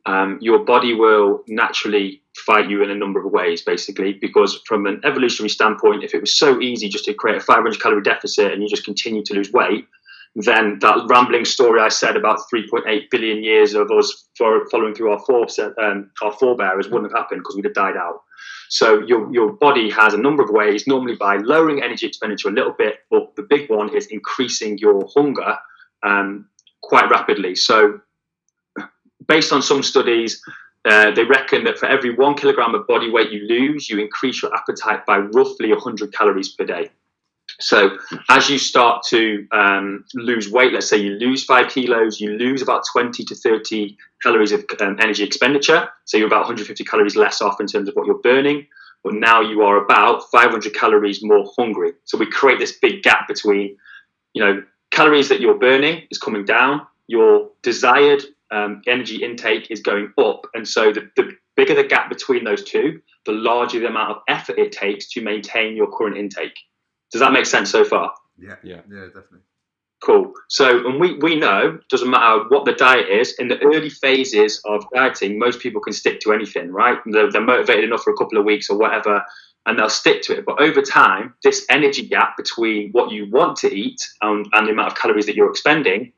[0.05, 4.85] um, your body will naturally fight you in a number of ways, basically, because from
[4.85, 8.53] an evolutionary standpoint, if it was so easy just to create a 500 calorie deficit
[8.53, 9.85] and you just continue to lose weight,
[10.35, 15.47] then that rambling story I said about 3.8 billion years of us following through our,
[15.81, 18.21] um, our forebears wouldn't have happened because we'd have died out.
[18.69, 22.51] So your, your body has a number of ways, normally by lowering energy expenditure a
[22.51, 25.57] little bit, but the big one is increasing your hunger
[26.03, 26.47] um,
[26.81, 27.55] quite rapidly.
[27.55, 28.01] So
[29.27, 30.41] based on some studies,
[30.85, 34.41] uh, they reckon that for every one kilogram of body weight you lose, you increase
[34.41, 36.89] your appetite by roughly 100 calories per day.
[37.59, 37.97] So
[38.29, 42.61] as you start to um, lose weight, let's say you lose five kilos, you lose
[42.61, 45.89] about 20 to 30 calories of um, energy expenditure.
[46.05, 48.67] So you're about 150 calories less off in terms of what you're burning.
[49.03, 51.93] But now you are about 500 calories more hungry.
[52.05, 53.75] So we create this big gap between,
[54.33, 59.81] you know, calories that you're burning is coming down, your desired um, energy intake is
[59.81, 60.45] going up.
[60.53, 64.21] And so the, the bigger the gap between those two, the larger the amount of
[64.27, 66.57] effort it takes to maintain your current intake.
[67.11, 68.13] Does that make sense so far?
[68.37, 69.39] Yeah, yeah, yeah, definitely.
[70.03, 70.31] Cool.
[70.47, 74.61] So, and we, we know, doesn't matter what the diet is, in the early phases
[74.63, 76.99] of dieting, most people can stick to anything, right?
[77.07, 79.23] They're, they're motivated enough for a couple of weeks or whatever,
[79.65, 80.45] and they'll stick to it.
[80.45, 84.71] But over time, this energy gap between what you want to eat and, and the
[84.71, 86.13] amount of calories that you're expending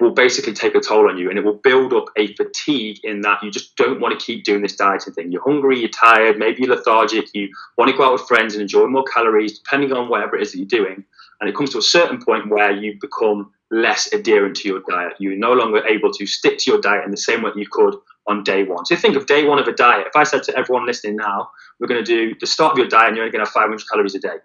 [0.00, 3.20] will basically take a toll on you and it will build up a fatigue in
[3.22, 5.32] that you just don't want to keep doing this dieting thing.
[5.32, 8.62] You're hungry, you're tired, maybe you're lethargic, you want to go out with friends and
[8.62, 11.04] enjoy more calories, depending on whatever it is that you're doing.
[11.40, 15.14] And it comes to a certain point where you become less adherent to your diet.
[15.18, 17.66] You're no longer able to stick to your diet in the same way that you
[17.70, 18.86] could on day one.
[18.86, 20.06] So think of day one of a diet.
[20.06, 22.88] If I said to everyone listening now, we're going to do the start of your
[22.88, 24.36] diet and you're only going to have 500 calories a day.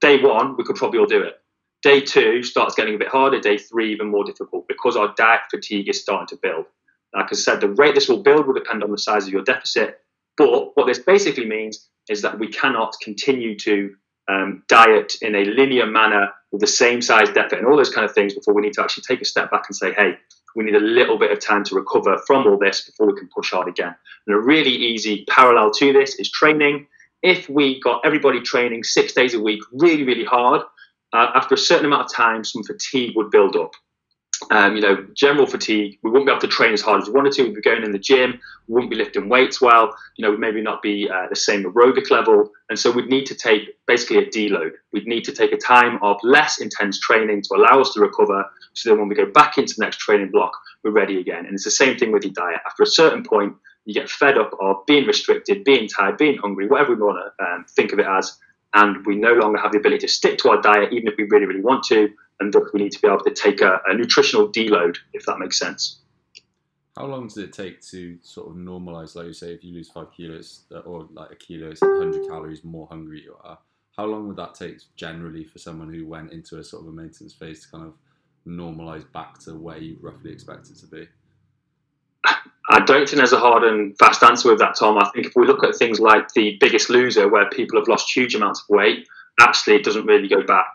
[0.00, 1.34] Day one, we could probably all do it.
[1.84, 3.38] Day two starts getting a bit harder.
[3.38, 6.64] Day three, even more difficult because our diet fatigue is starting to build.
[7.14, 9.44] Like I said, the rate this will build will depend on the size of your
[9.44, 9.98] deficit.
[10.38, 13.94] But what this basically means is that we cannot continue to
[14.30, 18.06] um, diet in a linear manner with the same size deficit and all those kind
[18.06, 20.16] of things before we need to actually take a step back and say, hey,
[20.56, 23.28] we need a little bit of time to recover from all this before we can
[23.36, 23.94] push hard again.
[24.26, 26.86] And a really easy parallel to this is training.
[27.22, 30.62] If we got everybody training six days a week really, really hard,
[31.14, 33.74] uh, after a certain amount of time, some fatigue would build up.
[34.50, 35.98] Um, you know, general fatigue.
[36.02, 37.44] We wouldn't be able to train as hard as we wanted to.
[37.44, 38.40] We'd be going in the gym.
[38.66, 39.96] We wouldn't be lifting weights well.
[40.16, 42.50] You know, we'd maybe not be uh, the same aerobic level.
[42.68, 44.72] And so we'd need to take basically a deload.
[44.92, 48.44] We'd need to take a time of less intense training to allow us to recover.
[48.72, 51.46] So then when we go back into the next training block, we're ready again.
[51.46, 52.60] And it's the same thing with your diet.
[52.66, 56.66] After a certain point, you get fed up of being restricted, being tired, being hungry,
[56.66, 58.36] whatever we want to um, think of it as
[58.74, 61.24] and we no longer have the ability to stick to our diet even if we
[61.24, 62.10] really, really want to.
[62.40, 65.38] And thus, we need to be able to take a, a nutritional deload, if that
[65.38, 66.00] makes sense.
[66.96, 69.90] How long does it take to sort of normalize, like you say, if you lose
[69.90, 73.58] five kilos uh, or like a kilo is 100 calories more hungry you are?
[73.96, 76.92] How long would that take generally for someone who went into a sort of a
[76.92, 77.94] maintenance phase to kind of
[78.46, 81.06] normalize back to where you roughly expect it to be?
[82.74, 84.98] I don't think there's a hard and fast answer with that, Tom.
[84.98, 88.14] I think if we look at things like the biggest loser, where people have lost
[88.14, 89.06] huge amounts of weight,
[89.38, 90.66] actually it doesn't really go back.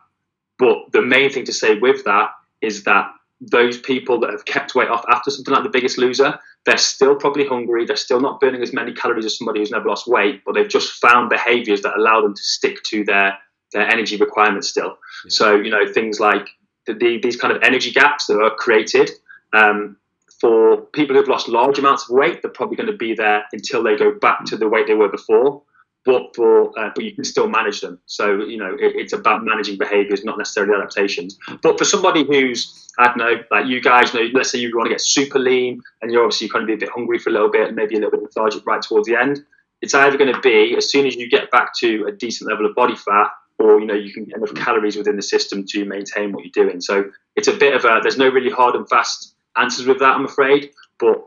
[0.57, 2.29] But the main thing to say with that
[2.61, 6.39] is that those people that have kept weight off after something like the biggest loser,
[6.65, 7.85] they're still probably hungry.
[7.85, 10.69] They're still not burning as many calories as somebody who's never lost weight, but they've
[10.69, 13.37] just found behaviors that allow them to stick to their
[13.73, 14.97] their energy requirements still.
[15.25, 15.29] Yeah.
[15.29, 16.47] So you know things like
[16.85, 19.11] the, the, these kind of energy gaps that are created.
[19.51, 19.97] Um,
[20.39, 23.83] for people who've lost large amounts of weight, they're probably going to be there until
[23.83, 25.61] they go back to the weight they were before
[26.05, 27.99] but for uh, but you can still manage them.
[28.05, 31.37] So you know it, it's about managing behaviours, not necessarily adaptations.
[31.61, 34.87] But for somebody who's I don't know, like you guys know, let's say you want
[34.87, 37.33] to get super lean and you're obviously kind of be a bit hungry for a
[37.33, 39.43] little bit and maybe a little bit lethargic right towards the end.
[39.81, 42.65] It's either going to be as soon as you get back to a decent level
[42.65, 45.85] of body fat, or you know you can get enough calories within the system to
[45.85, 46.81] maintain what you're doing.
[46.81, 50.15] So it's a bit of a there's no really hard and fast answers with that,
[50.15, 50.71] I'm afraid.
[50.99, 51.25] But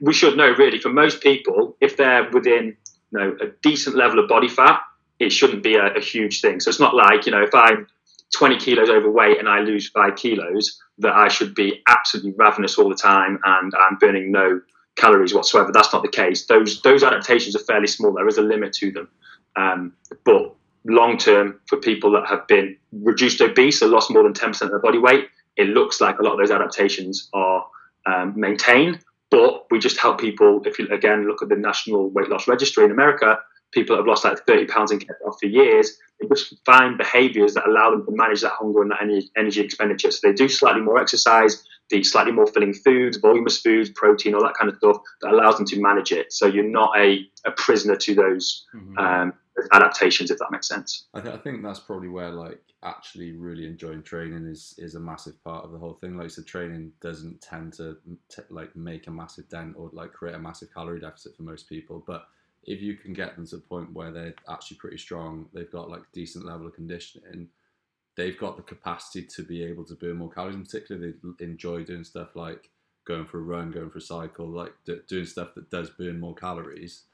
[0.00, 2.76] we should know really for most people if they're within
[3.12, 4.80] you know a decent level of body fat,
[5.18, 6.60] it shouldn't be a, a huge thing.
[6.60, 7.86] So it's not like you know if I'm
[8.36, 12.88] 20 kilos overweight and I lose five kilos, that I should be absolutely ravenous all
[12.88, 14.60] the time and I'm burning no
[14.96, 15.70] calories whatsoever.
[15.72, 16.46] That's not the case.
[16.46, 18.12] Those those adaptations are fairly small.
[18.12, 19.08] There is a limit to them,
[19.56, 19.92] um,
[20.24, 20.54] but
[20.84, 24.70] long term for people that have been reduced obese or lost more than 10% of
[24.70, 27.66] their body weight, it looks like a lot of those adaptations are
[28.06, 29.00] um, maintained
[29.34, 30.62] but we just help people.
[30.64, 33.40] If you again look at the National Weight Loss Registry in America,
[33.72, 36.96] people that have lost like 30 pounds and kept off for years, they just find
[36.96, 39.00] behaviors that allow them to manage that hunger and that
[39.36, 40.12] energy expenditure.
[40.12, 44.36] So they do slightly more exercise, they eat slightly more filling foods, voluminous foods, protein,
[44.36, 46.32] all that kind of stuff that allows them to manage it.
[46.32, 48.96] So you're not a, a prisoner to those mm-hmm.
[48.96, 49.32] um,
[49.72, 51.06] adaptations, if that makes sense.
[51.12, 55.00] I, th- I think that's probably where like actually really enjoying training is is a
[55.00, 56.16] massive part of the whole thing.
[56.16, 57.96] Like so, training doesn't tend to
[58.30, 61.68] t- like make a massive dent or like create a massive calorie deficit for most
[61.68, 62.28] people, but
[62.66, 65.90] if you can get them to a point where they're actually pretty strong, they've got
[65.90, 67.48] like decent level of conditioning,
[68.16, 70.54] they've got the capacity to be able to burn more calories.
[70.54, 72.70] In particular, they enjoy doing stuff like
[73.06, 76.20] going for a run, going for a cycle, like d- doing stuff that does burn
[76.20, 77.04] more calories.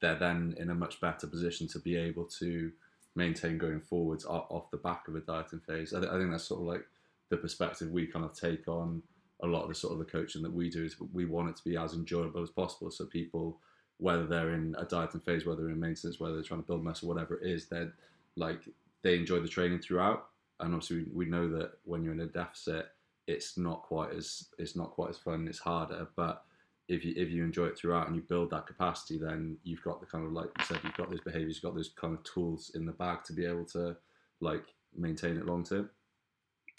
[0.00, 2.70] They're then in a much better position to be able to
[3.18, 5.92] maintain going forwards off the back of a dieting phase.
[5.92, 6.86] I, th- I think that's sort of like
[7.30, 9.02] the perspective we kind of take on
[9.42, 11.56] a lot of the sort of the coaching that we do is we want it
[11.56, 12.90] to be as enjoyable as possible.
[12.90, 13.58] So people
[13.98, 16.84] whether they're in a dieting phase whether they're in maintenance whether they're trying to build
[16.84, 17.92] muscle whatever it is they're
[18.36, 18.60] like
[19.02, 20.26] they enjoy the training throughout.
[20.60, 22.86] And obviously we, we know that when you're in a deficit
[23.26, 26.06] it's not quite as it's not quite as fun it's harder.
[26.14, 26.44] But
[26.88, 30.00] if you if you enjoy it throughout and you build that capacity, then you've got
[30.00, 32.24] the kind of like you said, you've got those behaviors, you've got those kind of
[32.24, 33.96] tools in the bag to be able to
[34.40, 34.64] like
[34.96, 35.90] maintain it long term.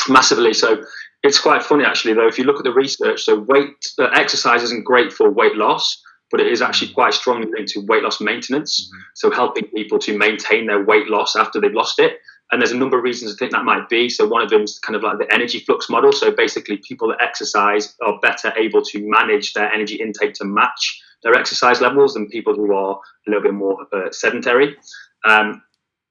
[0.07, 0.53] Massively.
[0.53, 0.83] So
[1.23, 2.27] it's quite funny actually, though.
[2.27, 6.01] If you look at the research, so weight uh, exercise isn't great for weight loss,
[6.31, 8.87] but it is actually quite strongly linked to weight loss maintenance.
[8.87, 9.01] Mm-hmm.
[9.15, 12.19] So helping people to maintain their weight loss after they've lost it.
[12.51, 14.09] And there's a number of reasons I think that might be.
[14.09, 16.11] So one of them is kind of like the energy flux model.
[16.11, 21.01] So basically, people that exercise are better able to manage their energy intake to match
[21.23, 24.77] their exercise levels than people who are a little bit more uh, sedentary.
[25.25, 25.61] Um,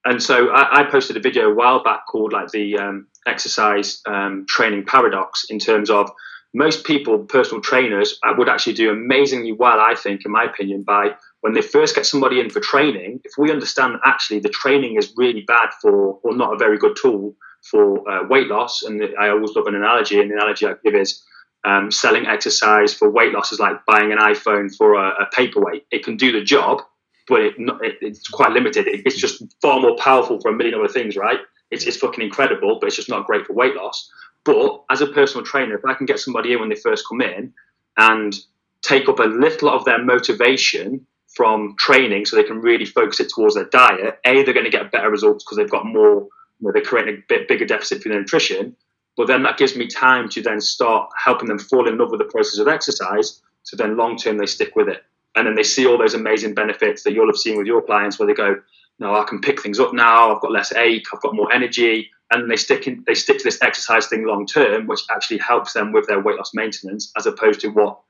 [0.05, 4.01] and so I, I, posted a video a while back called like the um, exercise
[4.07, 6.11] um, training paradox in terms of
[6.55, 10.82] most people, personal trainers, uh, would actually do amazingly well, I think, in my opinion,
[10.82, 11.11] by
[11.41, 14.97] when they first get somebody in for training, if we understand that actually the training
[14.97, 19.03] is really bad for, or not a very good tool for uh, weight loss, and
[19.18, 21.22] I always love an analogy, and the analogy I give is
[21.64, 25.86] um, selling exercise for weight loss is like buying an iPhone for a, a paperweight.
[25.91, 26.82] It can do the job,
[27.28, 28.86] but it, it, it's quite limited.
[28.86, 31.39] It, it's just far more powerful for a million other things, right?
[31.70, 34.11] It's, it's fucking incredible, but it's just not great for weight loss.
[34.45, 37.20] But as a personal trainer, if I can get somebody in when they first come
[37.20, 37.53] in
[37.97, 38.34] and
[38.80, 43.31] take up a little of their motivation from training so they can really focus it
[43.31, 46.29] towards their diet, A, they're going to get better results because they've got more, you
[46.61, 48.74] know, they're creating a bit bigger deficit for their nutrition.
[49.16, 52.20] But then that gives me time to then start helping them fall in love with
[52.20, 53.41] the process of exercise.
[53.64, 55.03] So then long term, they stick with it.
[55.35, 58.18] And then they see all those amazing benefits that you'll have seen with your clients
[58.18, 58.61] where they go,
[58.99, 60.35] no, I can pick things up now.
[60.35, 61.07] I've got less ache.
[61.12, 62.11] I've got more energy.
[62.31, 65.72] And they stick in, they stick to this exercise thing long term, which actually helps
[65.72, 68.01] them with their weight loss maintenance, as opposed to what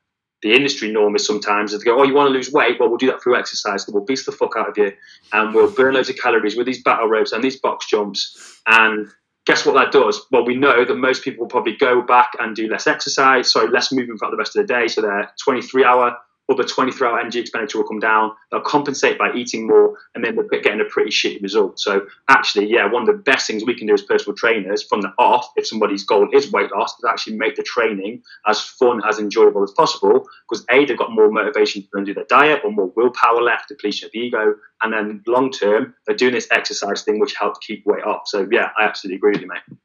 [0.42, 2.78] the industry norm is sometimes to go, oh, you want to lose weight?
[2.78, 3.86] Well, we'll do that through exercise.
[3.88, 4.92] we'll beast the fuck out of you,
[5.32, 8.60] and we'll burn loads of calories with these battle ropes and these box jumps.
[8.66, 9.08] And
[9.46, 10.26] guess what that does?
[10.30, 13.64] Well, we know that most people will probably go back and do less exercise, so
[13.64, 14.88] less movement throughout the rest of the day.
[14.88, 16.16] So they're 23 hour
[16.50, 18.32] other 24 hour energy expenditure will come down.
[18.50, 21.78] They'll compensate by eating more, and then they're getting a pretty shitty result.
[21.78, 25.02] So, actually, yeah, one of the best things we can do as personal trainers from
[25.02, 29.02] the off, if somebody's goal is weight loss, is actually make the training as fun,
[29.06, 30.26] as enjoyable as possible.
[30.48, 34.06] Because A, they've got more motivation to do their diet or more willpower left, depletion
[34.06, 34.54] of ego.
[34.82, 38.22] And then long term, they're doing this exercise thing, which helps keep weight off.
[38.26, 39.78] So, yeah, I absolutely agree with you, mate.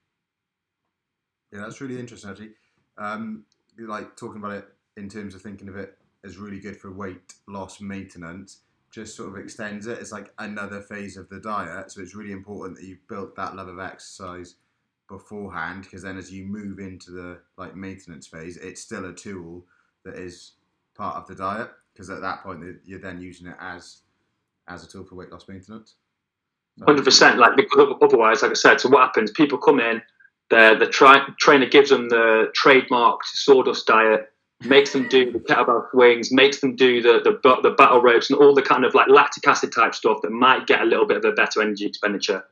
[1.51, 2.51] Yeah, that's really interesting, actually.
[2.97, 3.45] Um,
[3.77, 7.33] like talking about it in terms of thinking of it as really good for weight
[7.47, 8.59] loss maintenance,
[8.91, 9.99] just sort of extends it.
[9.99, 11.91] It's like another phase of the diet.
[11.91, 14.55] So it's really important that you've built that love of exercise
[15.09, 19.65] beforehand, because then as you move into the like maintenance phase, it's still a tool
[20.05, 20.53] that is
[20.95, 21.69] part of the diet.
[21.93, 23.99] Because at that point, you're then using it as
[24.67, 25.95] as a tool for weight loss maintenance.
[26.83, 27.37] Hundred percent.
[27.37, 29.29] Like because otherwise, like I said, so what happens?
[29.29, 30.01] People come in,
[30.49, 34.32] the the tri- trainer gives them the trademarked sawdust diet,
[34.65, 38.39] makes them do the kettlebell swings, makes them do the, the the battle ropes and
[38.39, 41.17] all the kind of like lactic acid type stuff that might get a little bit
[41.17, 42.43] of a better energy expenditure.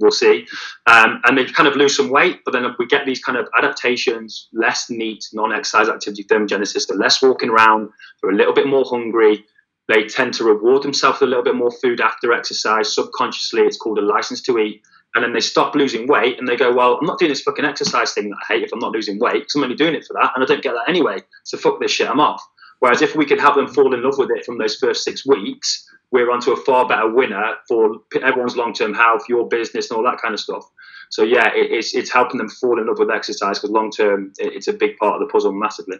[0.00, 0.46] We'll see,
[0.86, 3.48] um, and they kind of lose some weight, but then we get these kind of
[3.58, 7.90] adaptations, less NEAT, non-exercise activity thermogenesis, they're less walking around,
[8.22, 9.44] they're a little bit more hungry,
[9.88, 12.94] they tend to reward themselves with a little bit more food after exercise.
[12.94, 14.82] Subconsciously, it's called a license to eat.
[15.14, 17.64] And then they stop losing weight and they go, Well, I'm not doing this fucking
[17.64, 20.04] exercise thing that I hate if I'm not losing weight because I'm only doing it
[20.04, 21.18] for that and I don't get that anyway.
[21.44, 22.42] So fuck this shit, I'm off.
[22.80, 25.26] Whereas if we could have them fall in love with it from those first six
[25.26, 29.98] weeks, we're onto a far better winner for everyone's long term health, your business, and
[29.98, 30.64] all that kind of stuff.
[31.10, 34.32] So yeah, it, it's it's helping them fall in love with exercise because long term,
[34.38, 35.98] it, it's a big part of the puzzle massively.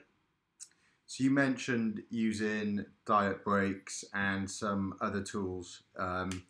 [1.07, 6.45] So you mentioned using diet breaks and some other tools um,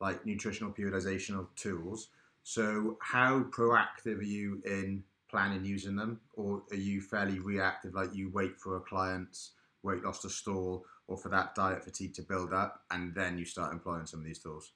[0.00, 2.08] like nutritional periodization of tools.
[2.42, 8.14] So how proactive are you in planning using them, or are you fairly reactive, like
[8.14, 12.22] you wait for a client's weight loss to stall or for that diet fatigue to
[12.22, 14.72] build up, and then you start employing some of these tools?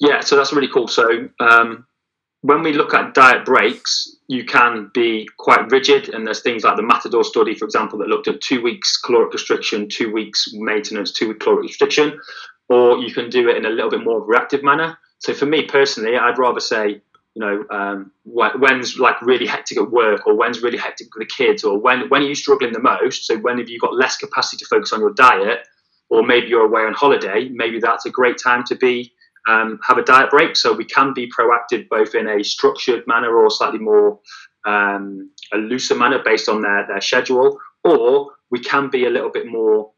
[0.00, 0.88] Yeah, so that's really cool.
[0.88, 1.86] So um,
[2.42, 6.76] when we look at diet breaks, you can be quite rigid, and there's things like
[6.76, 11.12] the Matador study, for example, that looked at two weeks caloric restriction, two weeks maintenance,
[11.12, 12.20] two week caloric restriction,
[12.68, 14.98] or you can do it in a little bit more reactive manner.
[15.18, 17.02] So for me personally, I'd rather say,
[17.34, 21.34] you know, um, when's like really hectic at work, or when's really hectic with the
[21.34, 23.26] kids, or when when are you struggling the most?
[23.26, 25.66] So when have you got less capacity to focus on your diet,
[26.10, 27.48] or maybe you're away on holiday?
[27.50, 29.12] Maybe that's a great time to be
[29.48, 30.56] um, have a diet break.
[30.56, 34.20] So we can be proactive both in a structured manner or slightly more
[34.64, 39.30] um, a looser manner based on their, their schedule, or we can be a little
[39.30, 39.90] bit more,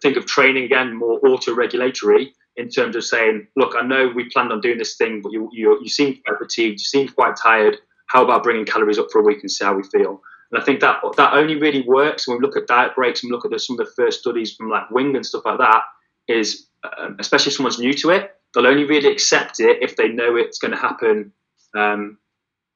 [0.00, 4.28] think of training again, more auto regulatory in terms of saying, look, I know we
[4.28, 7.36] planned on doing this thing, but you, you, you seem quite fatigued, you seem quite
[7.36, 7.78] tired.
[8.06, 10.20] How about bringing calories up for a week and see how we feel?
[10.50, 13.32] And I think that that only really works when we look at diet breaks and
[13.32, 15.84] look at the, some of the first studies from like Wing and stuff like that.
[16.28, 16.68] Is
[16.98, 20.36] um, especially if someone's new to it, they'll only really accept it if they know
[20.36, 21.32] it's going to happen
[21.74, 22.18] um,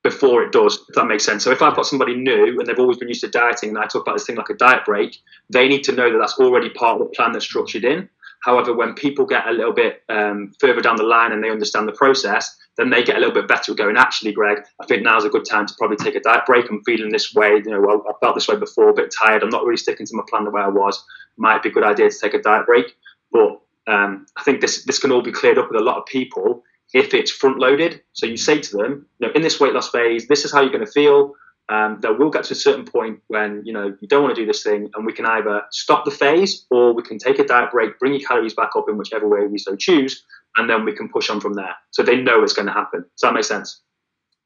[0.06, 1.42] before it does, if that makes sense.
[1.42, 3.86] So if I've got somebody new and they've always been used to dieting and I
[3.86, 5.18] talk about this thing like a diet break,
[5.50, 8.08] they need to know that that's already part of the plan that's structured in.
[8.44, 11.88] However, when people get a little bit um, further down the line and they understand
[11.88, 15.02] the process, then they get a little bit better at going, actually, Greg, I think
[15.02, 16.70] now's a good time to probably take a diet break.
[16.70, 17.56] I'm feeling this way.
[17.56, 19.42] You know, well, I felt this way before, a bit tired.
[19.42, 21.04] I'm not really sticking to my plan the way I was.
[21.36, 22.94] Might be a good idea to take a diet break.
[23.32, 26.06] But um, I think this this can all be cleared up with a lot of
[26.06, 26.62] people
[26.94, 28.02] if it's front loaded.
[28.12, 30.60] So you say to them, you know, in this weight loss phase, this is how
[30.60, 31.34] you're going to feel.
[31.68, 34.40] Um, that will get to a certain point when you know you don't want to
[34.40, 37.44] do this thing, and we can either stop the phase or we can take a
[37.44, 40.24] diet break, bring your calories back up in whichever way we so choose,
[40.56, 41.74] and then we can push on from there.
[41.90, 43.00] So they know it's going to happen.
[43.00, 43.80] Does that make sense?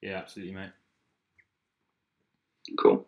[0.01, 0.71] Yeah, absolutely, mate.
[2.79, 3.07] Cool.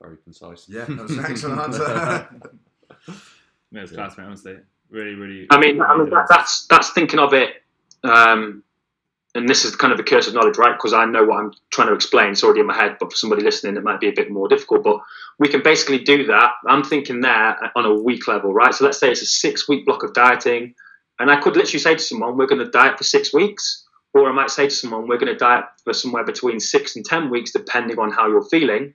[0.00, 0.66] Very concise.
[0.66, 2.28] Yeah, that's an excellent answer.
[3.72, 4.24] Yeah, it's class, mate.
[4.24, 4.56] Honestly,
[4.90, 5.46] really, really.
[5.50, 7.62] I mean, I mean that's that's thinking of it.
[8.06, 8.62] Um,
[9.34, 10.74] and this is kind of the curse of knowledge, right?
[10.76, 12.30] Because I know what I'm trying to explain.
[12.30, 14.48] It's already in my head, but for somebody listening, it might be a bit more
[14.48, 14.82] difficult.
[14.82, 15.00] But
[15.38, 16.52] we can basically do that.
[16.66, 18.74] I'm thinking there on a week level, right?
[18.74, 20.74] So let's say it's a six week block of dieting.
[21.18, 23.84] And I could literally say to someone, we're going to diet for six weeks.
[24.14, 27.04] Or I might say to someone, we're going to diet for somewhere between six and
[27.04, 28.94] 10 weeks, depending on how you're feeling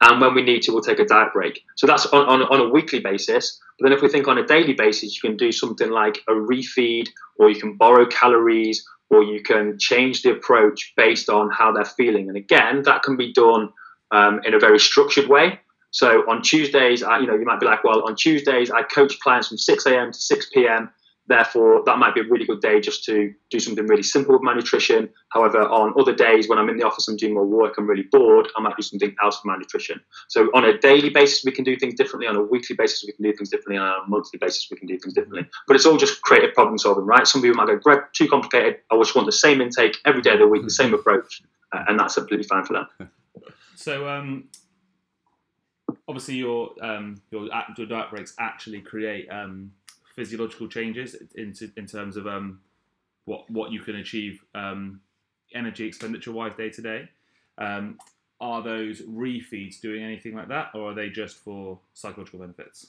[0.00, 1.64] and when we need to, we'll take a diet break.
[1.76, 3.58] So that's on, on, on, a weekly basis.
[3.78, 6.32] But then if we think on a daily basis, you can do something like a
[6.32, 11.72] refeed, or you can borrow calories, or you can change the approach based on how
[11.72, 12.28] they're feeling.
[12.28, 13.70] And again, that can be done
[14.10, 15.60] um, in a very structured way.
[15.90, 19.18] So on Tuesdays, I, you know, you might be like, well, on Tuesdays, I coach
[19.20, 20.12] clients from 6 a.m.
[20.12, 20.90] to 6 p.m.
[21.28, 24.42] Therefore, that might be a really good day just to do something really simple with
[24.42, 25.08] my nutrition.
[25.30, 28.04] However, on other days when I'm in the office, I'm doing more work, I'm really
[28.12, 30.00] bored, I might do something else with my nutrition.
[30.28, 32.28] So, on a daily basis, we can do things differently.
[32.28, 33.78] On a weekly basis, we can do things differently.
[33.78, 35.46] On a monthly basis, we can do things differently.
[35.66, 37.26] But it's all just creative problem solving, right?
[37.26, 38.76] Some people might go, Greg, too complicated.
[38.90, 41.42] I just want the same intake every day of the week, the same approach.
[41.72, 43.10] Uh, and that's absolutely fine for them.
[43.74, 44.44] So, um,
[46.06, 49.72] obviously, your um, your, your diet breaks actually create um,
[50.16, 52.60] physiological changes in, in terms of um,
[53.26, 55.00] what what you can achieve um,
[55.54, 57.08] energy expenditure wise day to day.
[57.58, 57.98] Um,
[58.40, 62.86] are those refeeds doing anything like that, or are they just for psychological benefits?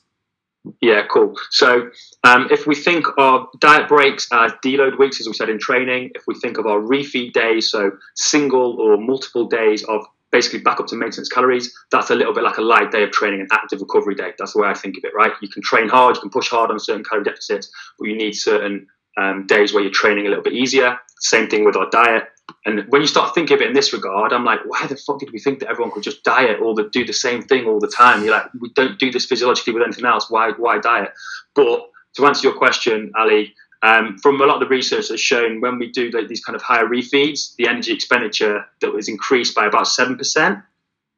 [0.81, 1.35] Yeah, cool.
[1.51, 1.91] So
[2.25, 6.11] um, if we think of diet breaks as deload weeks, as we said in training,
[6.15, 10.05] if we think of our refeed days, so single or multiple days of
[10.37, 13.11] basically back up to maintenance calories, that's a little bit like a light day of
[13.11, 14.31] training, an active recovery day.
[14.37, 15.31] That's the way I think of it, right?
[15.41, 18.33] You can train hard, you can push hard on certain calorie deficits, but you need
[18.33, 18.85] certain
[19.19, 20.97] um, days where you're training a little bit easier.
[21.21, 22.25] Same thing with our diet.
[22.65, 25.19] And when you start thinking of it in this regard, I'm like, why the fuck
[25.19, 27.79] did we think that everyone could just diet or the, do the same thing all
[27.79, 28.23] the time?
[28.23, 30.29] You're like, we don't do this physiologically with anything else.
[30.29, 31.13] Why, why diet?
[31.55, 35.61] But to answer your question, Ali, um, from a lot of the research that's shown
[35.61, 39.55] when we do like, these kind of higher refeeds, the energy expenditure that was increased
[39.55, 40.59] by about seven percent,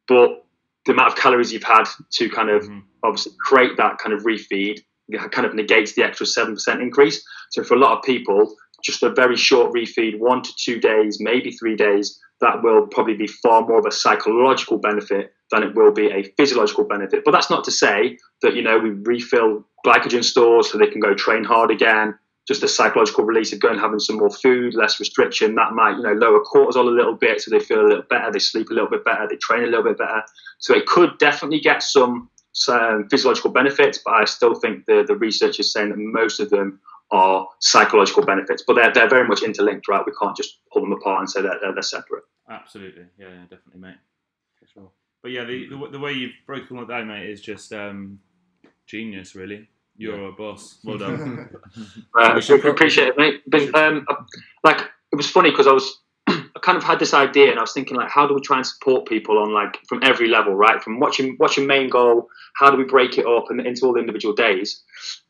[0.07, 0.45] but
[0.86, 2.84] the amount of calories you've had to kind of Mhm.
[3.03, 4.80] obviously create that kind of refeed
[5.32, 7.26] kind of negates the extra seven percent increase.
[7.49, 11.18] So for a lot of people, just a very short refeed, one to two days,
[11.20, 15.76] maybe three days, that will probably be far more of a psychological benefit than it
[15.76, 17.24] will be a physiological benefit.
[17.26, 21.01] But that's not to say that you know we refill glycogen stores so they can
[21.01, 22.18] go train hard again.
[22.50, 25.97] Just the psychological release of going and having some more food, less restriction, that might
[25.97, 28.72] you know lower cortisol a little bit, so they feel a little better, they sleep
[28.72, 30.24] a little bit better, they train a little bit better.
[30.58, 35.16] So it could definitely get some some physiological benefits, but I still think the the
[35.16, 36.80] research is saying that most of them
[37.12, 40.04] are psychological benefits, but they're, they're very much interlinked, right?
[40.06, 42.24] We can't just pull them apart and say that they're, they're separate.
[42.50, 43.97] Absolutely, yeah, yeah, definitely, mate.
[45.22, 48.20] But yeah, the, the the way you've broken all that down, mate, is just um,
[48.88, 49.36] genius.
[49.36, 49.70] Really,
[50.00, 50.80] you're a boss.
[50.84, 51.50] Well done.
[52.18, 53.41] Uh, We I appreciate it, mate.
[53.45, 54.06] But um,
[54.64, 54.82] like,
[55.12, 57.74] it was funny because I was, I kind of had this idea, and I was
[57.74, 60.82] thinking like, how do we try and support people on like from every level, right?
[60.82, 64.00] From watching watching main goal, how do we break it up and into all the
[64.00, 64.82] individual days?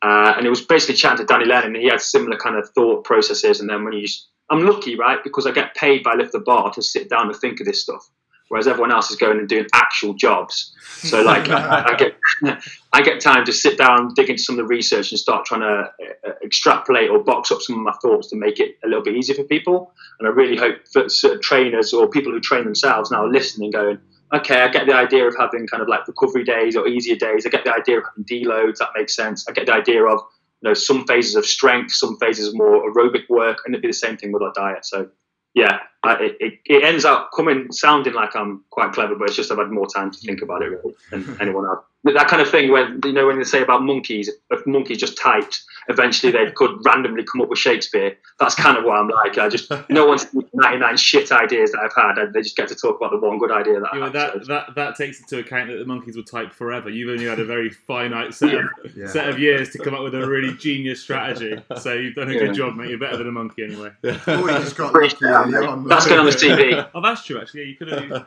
[0.02, 2.68] Uh, and it was basically chatting to Danny Lennon, and he had similar kind of
[2.70, 3.60] thought processes.
[3.60, 4.06] And then when you,
[4.50, 7.36] I'm lucky, right, because I get paid by Lift the Bar to sit down and
[7.36, 8.08] think of this stuff.
[8.50, 12.16] Whereas everyone else is going and doing actual jobs, so like I, I get
[12.92, 15.60] I get time to sit down, dig into some of the research, and start trying
[15.60, 15.92] to
[16.26, 19.14] uh, extrapolate or box up some of my thoughts to make it a little bit
[19.14, 19.92] easier for people.
[20.18, 23.30] And I really hope that sort of trainers or people who train themselves now are
[23.30, 24.00] listening, going,
[24.34, 27.46] okay, I get the idea of having kind of like recovery days or easier days.
[27.46, 28.78] I get the idea of having deloads.
[28.78, 29.48] That makes sense.
[29.48, 30.20] I get the idea of
[30.60, 33.88] you know some phases of strength, some phases of more aerobic work, and it'd be
[33.88, 34.84] the same thing with our diet.
[34.84, 35.08] So
[35.54, 39.36] yeah, I, it, it, it ends up coming sounding like I'm quite clever, but it's
[39.36, 41.84] just I've had more time to think about it really than anyone else.
[42.02, 44.96] But that kind of thing where you know when they say about monkeys, if monkeys
[44.96, 48.16] just typed, eventually they could randomly come up with Shakespeare.
[48.38, 49.36] That's kind of what I'm like.
[49.36, 52.16] I just no one's 99 shit ideas that I've had.
[52.16, 54.12] and they just get to talk about the one good idea that Yeah, had.
[54.14, 56.88] that, that that takes into account that the monkeys will type forever.
[56.88, 58.64] You've only had a very finite set of,
[58.96, 59.06] Yeah.
[59.08, 61.62] set of years to come up with a really genius strategy.
[61.82, 62.46] So you've done a Yeah.
[62.46, 62.88] good job, mate.
[62.88, 63.90] You're better than a monkey anyway.
[64.02, 64.10] Or
[64.50, 65.52] you just got lucky early.
[65.86, 66.88] That's going on the CV.
[66.94, 67.38] Oh, that's true.
[67.38, 68.26] Actually, yeah, you could have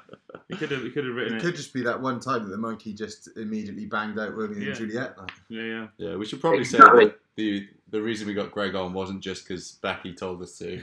[0.50, 1.42] you could have you could have written It it.
[1.44, 4.68] could just be that one time that the monkey just immediately banged out Romeo Yeah.
[4.68, 5.18] and Juliet.
[5.18, 5.32] Like.
[5.50, 5.88] Yeah, yeah.
[5.98, 9.48] Yeah, we should probably say that the the reason we got Greg on wasn't just
[9.48, 10.78] because Becky told us to.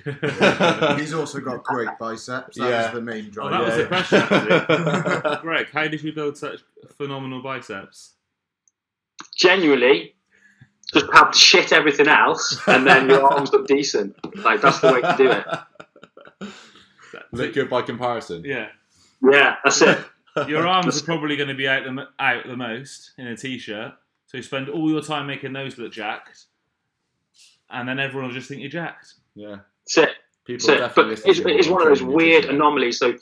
[0.99, 2.57] He's also got great biceps.
[2.57, 2.83] That Yeah.
[2.85, 3.65] was the main Oh, driver.
[3.65, 4.67] that was the
[5.29, 5.41] question.
[5.43, 6.61] Greg, how did you build such
[6.97, 8.15] phenomenal biceps?
[9.37, 10.15] Genuinely,
[10.93, 14.15] just have to shit everything else, and then your arms look decent.
[14.45, 16.51] Like that's the way to do it.
[17.33, 18.43] Look good by comparison.
[18.45, 18.69] Yeah.
[19.23, 19.99] Yeah, that's it.
[20.49, 23.93] Your arms are probably going to be out the, out the most in a t-shirt.
[24.27, 26.47] So you spend all your time making those look jacked,
[27.69, 29.15] and then everyone will just think you're jacked.
[29.35, 29.57] Yeah.
[29.85, 30.11] That's it.
[30.45, 32.55] People So, definitely but it's, it's one of those training weird nutrition.
[32.57, 32.99] anomalies.
[32.99, 33.15] So,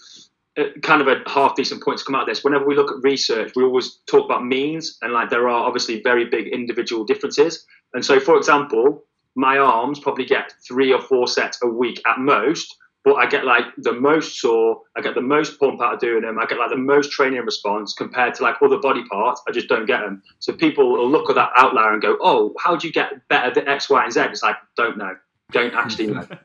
[0.59, 2.45] uh, kind of a half decent point to come out of this.
[2.45, 6.03] Whenever we look at research, we always talk about means, and like there are obviously
[6.03, 7.65] very big individual differences.
[7.95, 12.19] And so, for example, my arms probably get three or four sets a week at
[12.19, 12.77] most,
[13.09, 16.23] but I get like the most sore, I get the most pump out of doing
[16.23, 19.43] them, I get like the most training response compared to like other body parts.
[19.49, 20.23] I just don't get them.
[20.39, 23.53] So people will look at that outlier and go, "Oh, how do you get better
[23.53, 25.17] than X, Y, and Z?" It's like, don't know,
[25.53, 26.27] don't actually know.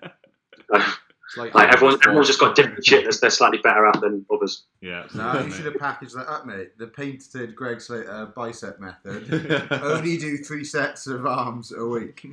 [0.69, 0.87] Like,
[1.35, 4.65] Like everyone, everyone's just got different shit that they're slightly better at than others.
[4.81, 5.07] Yeah.
[5.15, 6.77] No, you should have packaged that up, mate.
[6.77, 9.67] The painted Greg Slater uh, bicep method.
[9.71, 12.25] Only do three sets of arms a week.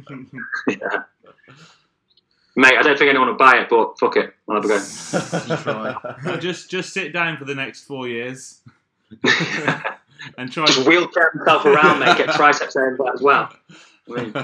[2.57, 5.57] Mate, I don't think anyone will buy it, but fuck it, I'll have a You
[6.23, 6.37] try.
[6.41, 8.61] just just sit down for the next four years
[10.39, 10.73] and try to.
[10.73, 12.17] Just wheelchair himself around, mate.
[12.19, 13.51] Get triceps there as well.
[14.09, 14.35] I mean,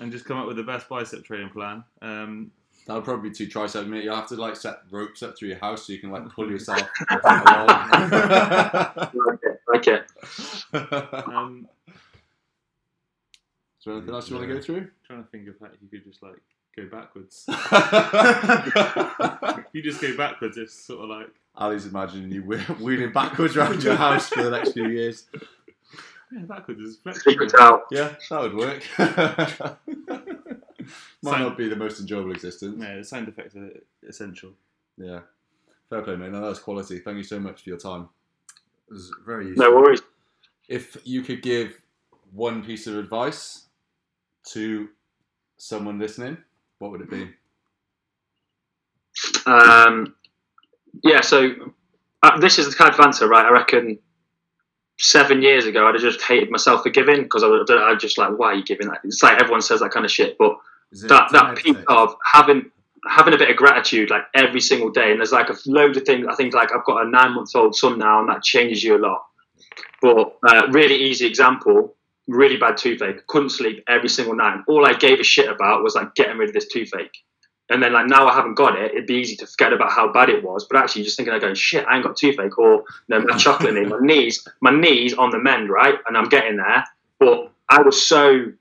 [0.00, 1.84] and just come up with the best bicep training plan.
[2.02, 2.50] Um,
[2.86, 4.02] That would probably be too tricep, mate.
[4.04, 6.50] You'll have to like set ropes up through your house so you can like pull
[6.50, 7.66] yourself along.
[9.14, 10.10] like it, like it.
[11.28, 11.68] um,
[13.78, 14.76] Is there anything else you want to go through?
[14.78, 16.40] I'm trying to think of how you could just like
[16.76, 17.46] go backwards.
[19.72, 20.56] You just go backwards.
[20.56, 24.72] It's sort of like Ali's imagining you wheeling backwards around your house for the next
[24.72, 25.26] few years.
[26.32, 27.32] yeah, backwards is flexible.
[27.32, 27.82] Secrets out.
[27.90, 28.82] Yeah, that would work.
[31.22, 32.76] Might Sound- not be the most enjoyable existence.
[32.80, 33.70] Yeah, the sound effects are
[34.08, 34.50] essential.
[34.96, 35.20] Yeah.
[35.90, 36.30] Fair play, mate.
[36.30, 37.00] No, that was quality.
[37.00, 38.08] Thank you so much for your time.
[38.88, 39.70] It was very useful.
[39.70, 40.02] No worries.
[40.68, 41.80] If you could give
[42.32, 43.64] one piece of advice
[44.50, 44.88] to
[45.56, 46.36] someone listening,
[46.78, 47.30] what would it be?
[49.46, 50.14] Um,
[51.02, 51.50] yeah, so
[52.22, 53.44] uh, this is the kind of answer, right?
[53.44, 53.98] I reckon
[54.98, 58.18] seven years ago, I'd have just hated myself for giving because I would I just
[58.18, 59.00] like, why are you giving that?
[59.04, 60.56] It's like everyone says that kind of shit, but
[61.08, 62.70] that that peak of having
[63.08, 66.04] having a bit of gratitude like every single day, and there's like a load of
[66.04, 66.26] things.
[66.28, 68.96] I think like I've got a nine month old son now, and that changes you
[68.96, 69.24] a lot.
[70.00, 71.96] But uh, really easy example.
[72.26, 73.26] Really bad toothache.
[73.26, 74.54] Couldn't sleep every single night.
[74.54, 77.16] And All I gave a shit about was like getting rid of this toothache.
[77.70, 80.12] And then like now I haven't got it, it'd be easy to forget about how
[80.12, 80.66] bad it was.
[80.68, 83.74] But actually, just thinking, I go, shit, I ain't got toothache, or no my chocolate
[83.74, 85.94] knee, my knees, my knees on the mend, right?
[86.06, 86.84] And I'm getting there.
[87.18, 88.52] But I was so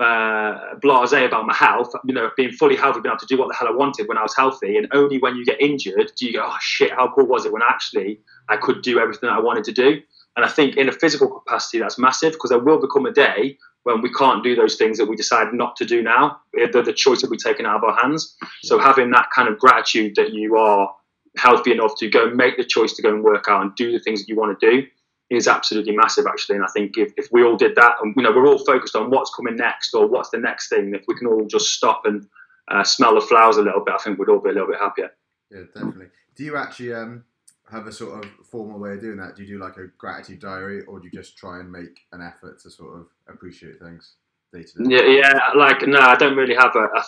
[0.00, 3.48] uh, blasé about my health, you know, being fully healthy, being able to do what
[3.48, 4.76] the hell I wanted when I was healthy.
[4.76, 7.52] And only when you get injured do you go, oh shit, how cool was it
[7.52, 10.02] when actually I could do everything I wanted to do.
[10.36, 13.58] And I think in a physical capacity, that's massive because there will become a day
[13.84, 16.40] when we can't do those things that we decide not to do now.
[16.54, 18.36] The, the choice will be taken out of our hands.
[18.62, 20.94] So having that kind of gratitude that you are
[21.36, 23.98] healthy enough to go make the choice to go and work out and do the
[23.98, 24.86] things that you want to do
[25.30, 28.22] is absolutely massive actually and i think if, if we all did that and you
[28.22, 31.16] know we're all focused on what's coming next or what's the next thing if we
[31.16, 32.26] can all just stop and
[32.70, 34.78] uh, smell the flowers a little bit i think we'd all be a little bit
[34.78, 35.10] happier
[35.50, 36.06] Yeah, definitely.
[36.36, 37.24] Do you actually um,
[37.70, 39.36] have a sort of formal way of doing that?
[39.36, 42.20] Do you do like a gratitude diary, or do you just try and make an
[42.20, 44.14] effort to sort of appreciate things
[44.52, 44.96] day to day?
[44.96, 47.04] yeah yeah like no i don't really have a, a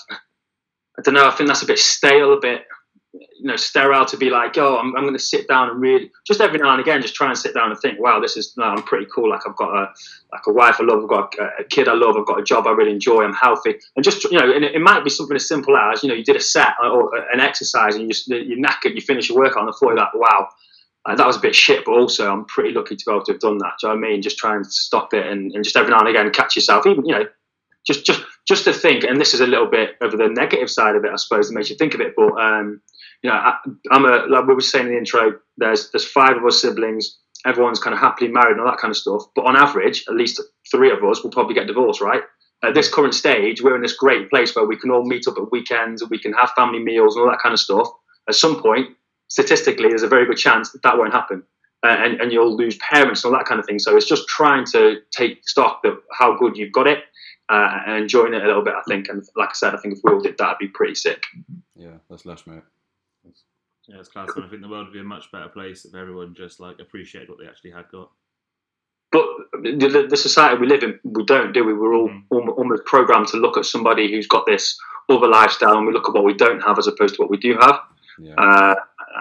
[0.99, 2.63] i don't know i think that's a bit stale a bit
[3.15, 6.11] you know sterile to be like oh i'm, I'm going to sit down and really
[6.27, 8.55] just every now and again just try and sit down and think wow this is
[8.57, 9.93] no, i'm pretty cool like i've got a
[10.33, 12.45] like a wife i love i've got a, a kid i love i've got a
[12.45, 15.11] job i really enjoy i'm healthy and just you know and it, it might be
[15.11, 18.09] something as simple as you know you did a set or an exercise and you
[18.09, 20.49] just you're knackered you finish your workout on the floor like wow
[21.07, 23.33] uh, that was a bit shit, but also I'm pretty lucky to be able to
[23.33, 23.75] have done that.
[23.79, 24.23] Do you know what I mean?
[24.23, 27.05] Just try and stop it and, and just every now and again catch yourself, even,
[27.05, 27.27] you know,
[27.87, 30.97] just just just to think, and this is a little bit of the negative side
[30.97, 32.15] of it, I suppose, that makes you think of it.
[32.17, 32.81] But um,
[33.23, 33.57] you know, I,
[33.91, 35.39] I'm a like we were saying in the intro.
[35.57, 37.19] There's there's five of us siblings.
[37.47, 39.25] Everyone's kind of happily married and all that kind of stuff.
[39.37, 42.23] But on average, at least three of us will probably get divorced, right?
[42.65, 45.37] At this current stage, we're in this great place where we can all meet up
[45.37, 47.89] at weekends and we can have family meals and all that kind of stuff.
[48.27, 48.97] At some point,
[49.29, 51.43] statistically, there's a very good chance that that won't happen.
[51.85, 53.79] Uh, and, and you'll lose parents and all that kind of thing.
[53.79, 57.01] So it's just trying to take stock of how good you've got it
[57.49, 59.09] uh, and enjoying it a little bit, I think.
[59.09, 61.23] And like I said, I think if we all did that, it'd be pretty sick.
[61.77, 62.63] Yeah, that's lush, mate.
[63.87, 64.31] Yeah, it's class.
[64.35, 66.79] And I think the world would be a much better place if everyone just like
[66.81, 68.11] appreciated what they actually had got.
[69.13, 69.27] But
[69.63, 71.73] the, the society we live in, we don't, do we?
[71.75, 72.23] We're all Mm.
[72.59, 74.77] almost programmed to look at somebody who's got this
[75.09, 77.37] other lifestyle and we look at what we don't have as opposed to what we
[77.37, 77.79] do have.
[78.19, 78.35] Yeah.
[78.35, 78.75] Uh,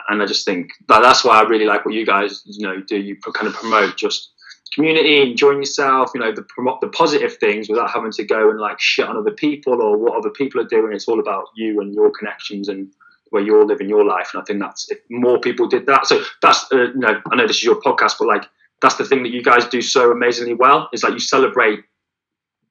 [0.10, 2.82] and I just think that that's why I really like what you guys, you know,
[2.82, 2.98] do.
[2.98, 4.32] You kind of promote just
[4.74, 8.60] community, enjoying yourself, you know, the promote the positive things without having to go and
[8.60, 10.94] like shit on other people or what other people are doing.
[10.94, 12.92] It's all about you and your connections and
[13.30, 14.30] where you're living your life.
[14.34, 16.06] And I think that's if more people did that.
[16.06, 18.46] So that's uh, you know, I know this is your podcast, but like
[18.82, 20.90] that's the thing that you guys do so amazingly well.
[20.94, 21.84] Is like you celebrate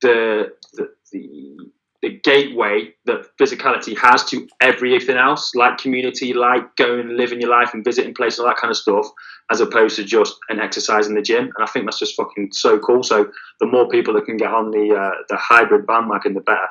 [0.00, 1.56] the the, the
[2.02, 7.50] the gateway that physicality has to everything else, like community, like going and living your
[7.50, 9.06] life and visiting places, all that kind of stuff,
[9.52, 11.44] as opposed to just an exercise in the gym.
[11.44, 13.04] And I think that's just fucking so cool.
[13.04, 13.30] So
[13.60, 16.66] the more people that can get on the uh, the hybrid bandwagon, the better.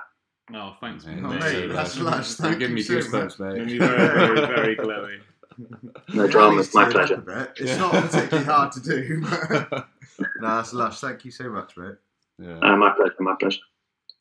[0.53, 1.23] Oh, thanks, Yeah, mate.
[1.23, 2.13] Oh, mate, mate, so that's lush.
[2.17, 2.27] lush.
[2.39, 3.65] You're Thank giving me you so goosebumps, Made mate.
[3.67, 5.19] me very, very, very glowy.
[6.13, 7.17] No Yeah, dramas, at my pleasure.
[7.17, 7.51] bit.
[7.55, 7.77] It's Yeah.
[7.77, 9.21] not particularly hard to do.
[9.29, 9.87] But
[10.41, 10.99] no, that's lush.
[10.99, 11.95] Thank you so much, mate.
[12.37, 13.61] Yeah, Uh, my pleasure, my pleasure.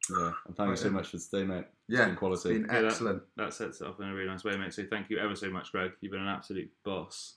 [0.09, 0.33] Yeah.
[0.47, 1.59] And thank you so much for today, mate.
[1.59, 2.53] It's Yeah, been it's quality.
[2.55, 3.23] been Yeah, that- excellent.
[3.37, 4.73] That sets it up in a really nice way, mate.
[4.75, 5.93] So thank you ever so much, Greg.
[6.01, 7.35] You've been an absolute boss.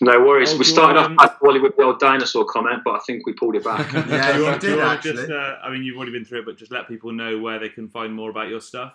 [0.00, 0.52] No worries.
[0.54, 3.26] Oh, we started off um, quite poorly with the old dinosaur comment, but I think
[3.26, 3.92] we pulled it back.
[4.08, 5.12] Yeah, Do you wanna- did actually.
[5.16, 7.58] Just, uh, I mean, you've already been through it, but just let people know where
[7.58, 8.94] they can find more about your stuff.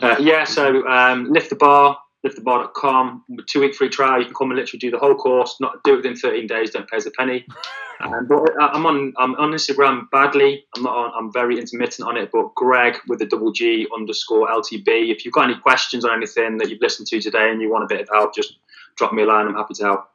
[0.00, 3.24] Uh, yeah, so um, lift the bar, liftthebar.com.
[3.48, 4.18] Two week free trial.
[4.18, 5.56] You can come and literally do the whole course.
[5.60, 6.70] Not do it within 13 days.
[6.70, 7.46] Don't pay us a penny.
[8.00, 10.64] Um, but I- I'm on I'm on Instagram badly.
[10.76, 11.12] I'm not on.
[11.16, 12.30] I'm very intermittent on it.
[12.32, 15.12] But Greg with the double G underscore LTB.
[15.12, 17.84] If you've got any questions on anything that you've listened to today and you want
[17.84, 18.56] a bit of help, just
[18.96, 19.46] drop me a line.
[19.46, 20.10] I'm happy to help.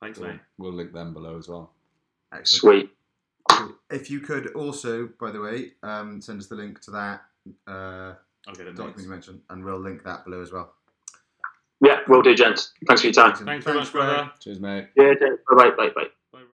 [0.00, 0.40] Thanks, We'll, mate.
[0.58, 1.72] we'll link them below as well.
[2.32, 2.88] Excellent.
[3.50, 3.68] Sweet.
[3.90, 7.22] If you could also, by the way, um, send us the link to that
[7.66, 8.14] uh,
[8.46, 8.76] I'll get it.
[8.76, 10.72] document you mentioned, and we'll link that below as well.
[11.80, 12.72] Yeah, will do, gents.
[12.86, 13.34] Thanks for your time.
[13.46, 14.30] Thanks very much, brother.
[14.40, 14.88] Cheers, mate.
[14.96, 15.14] Yeah,
[15.50, 16.08] bye bye, bye bye.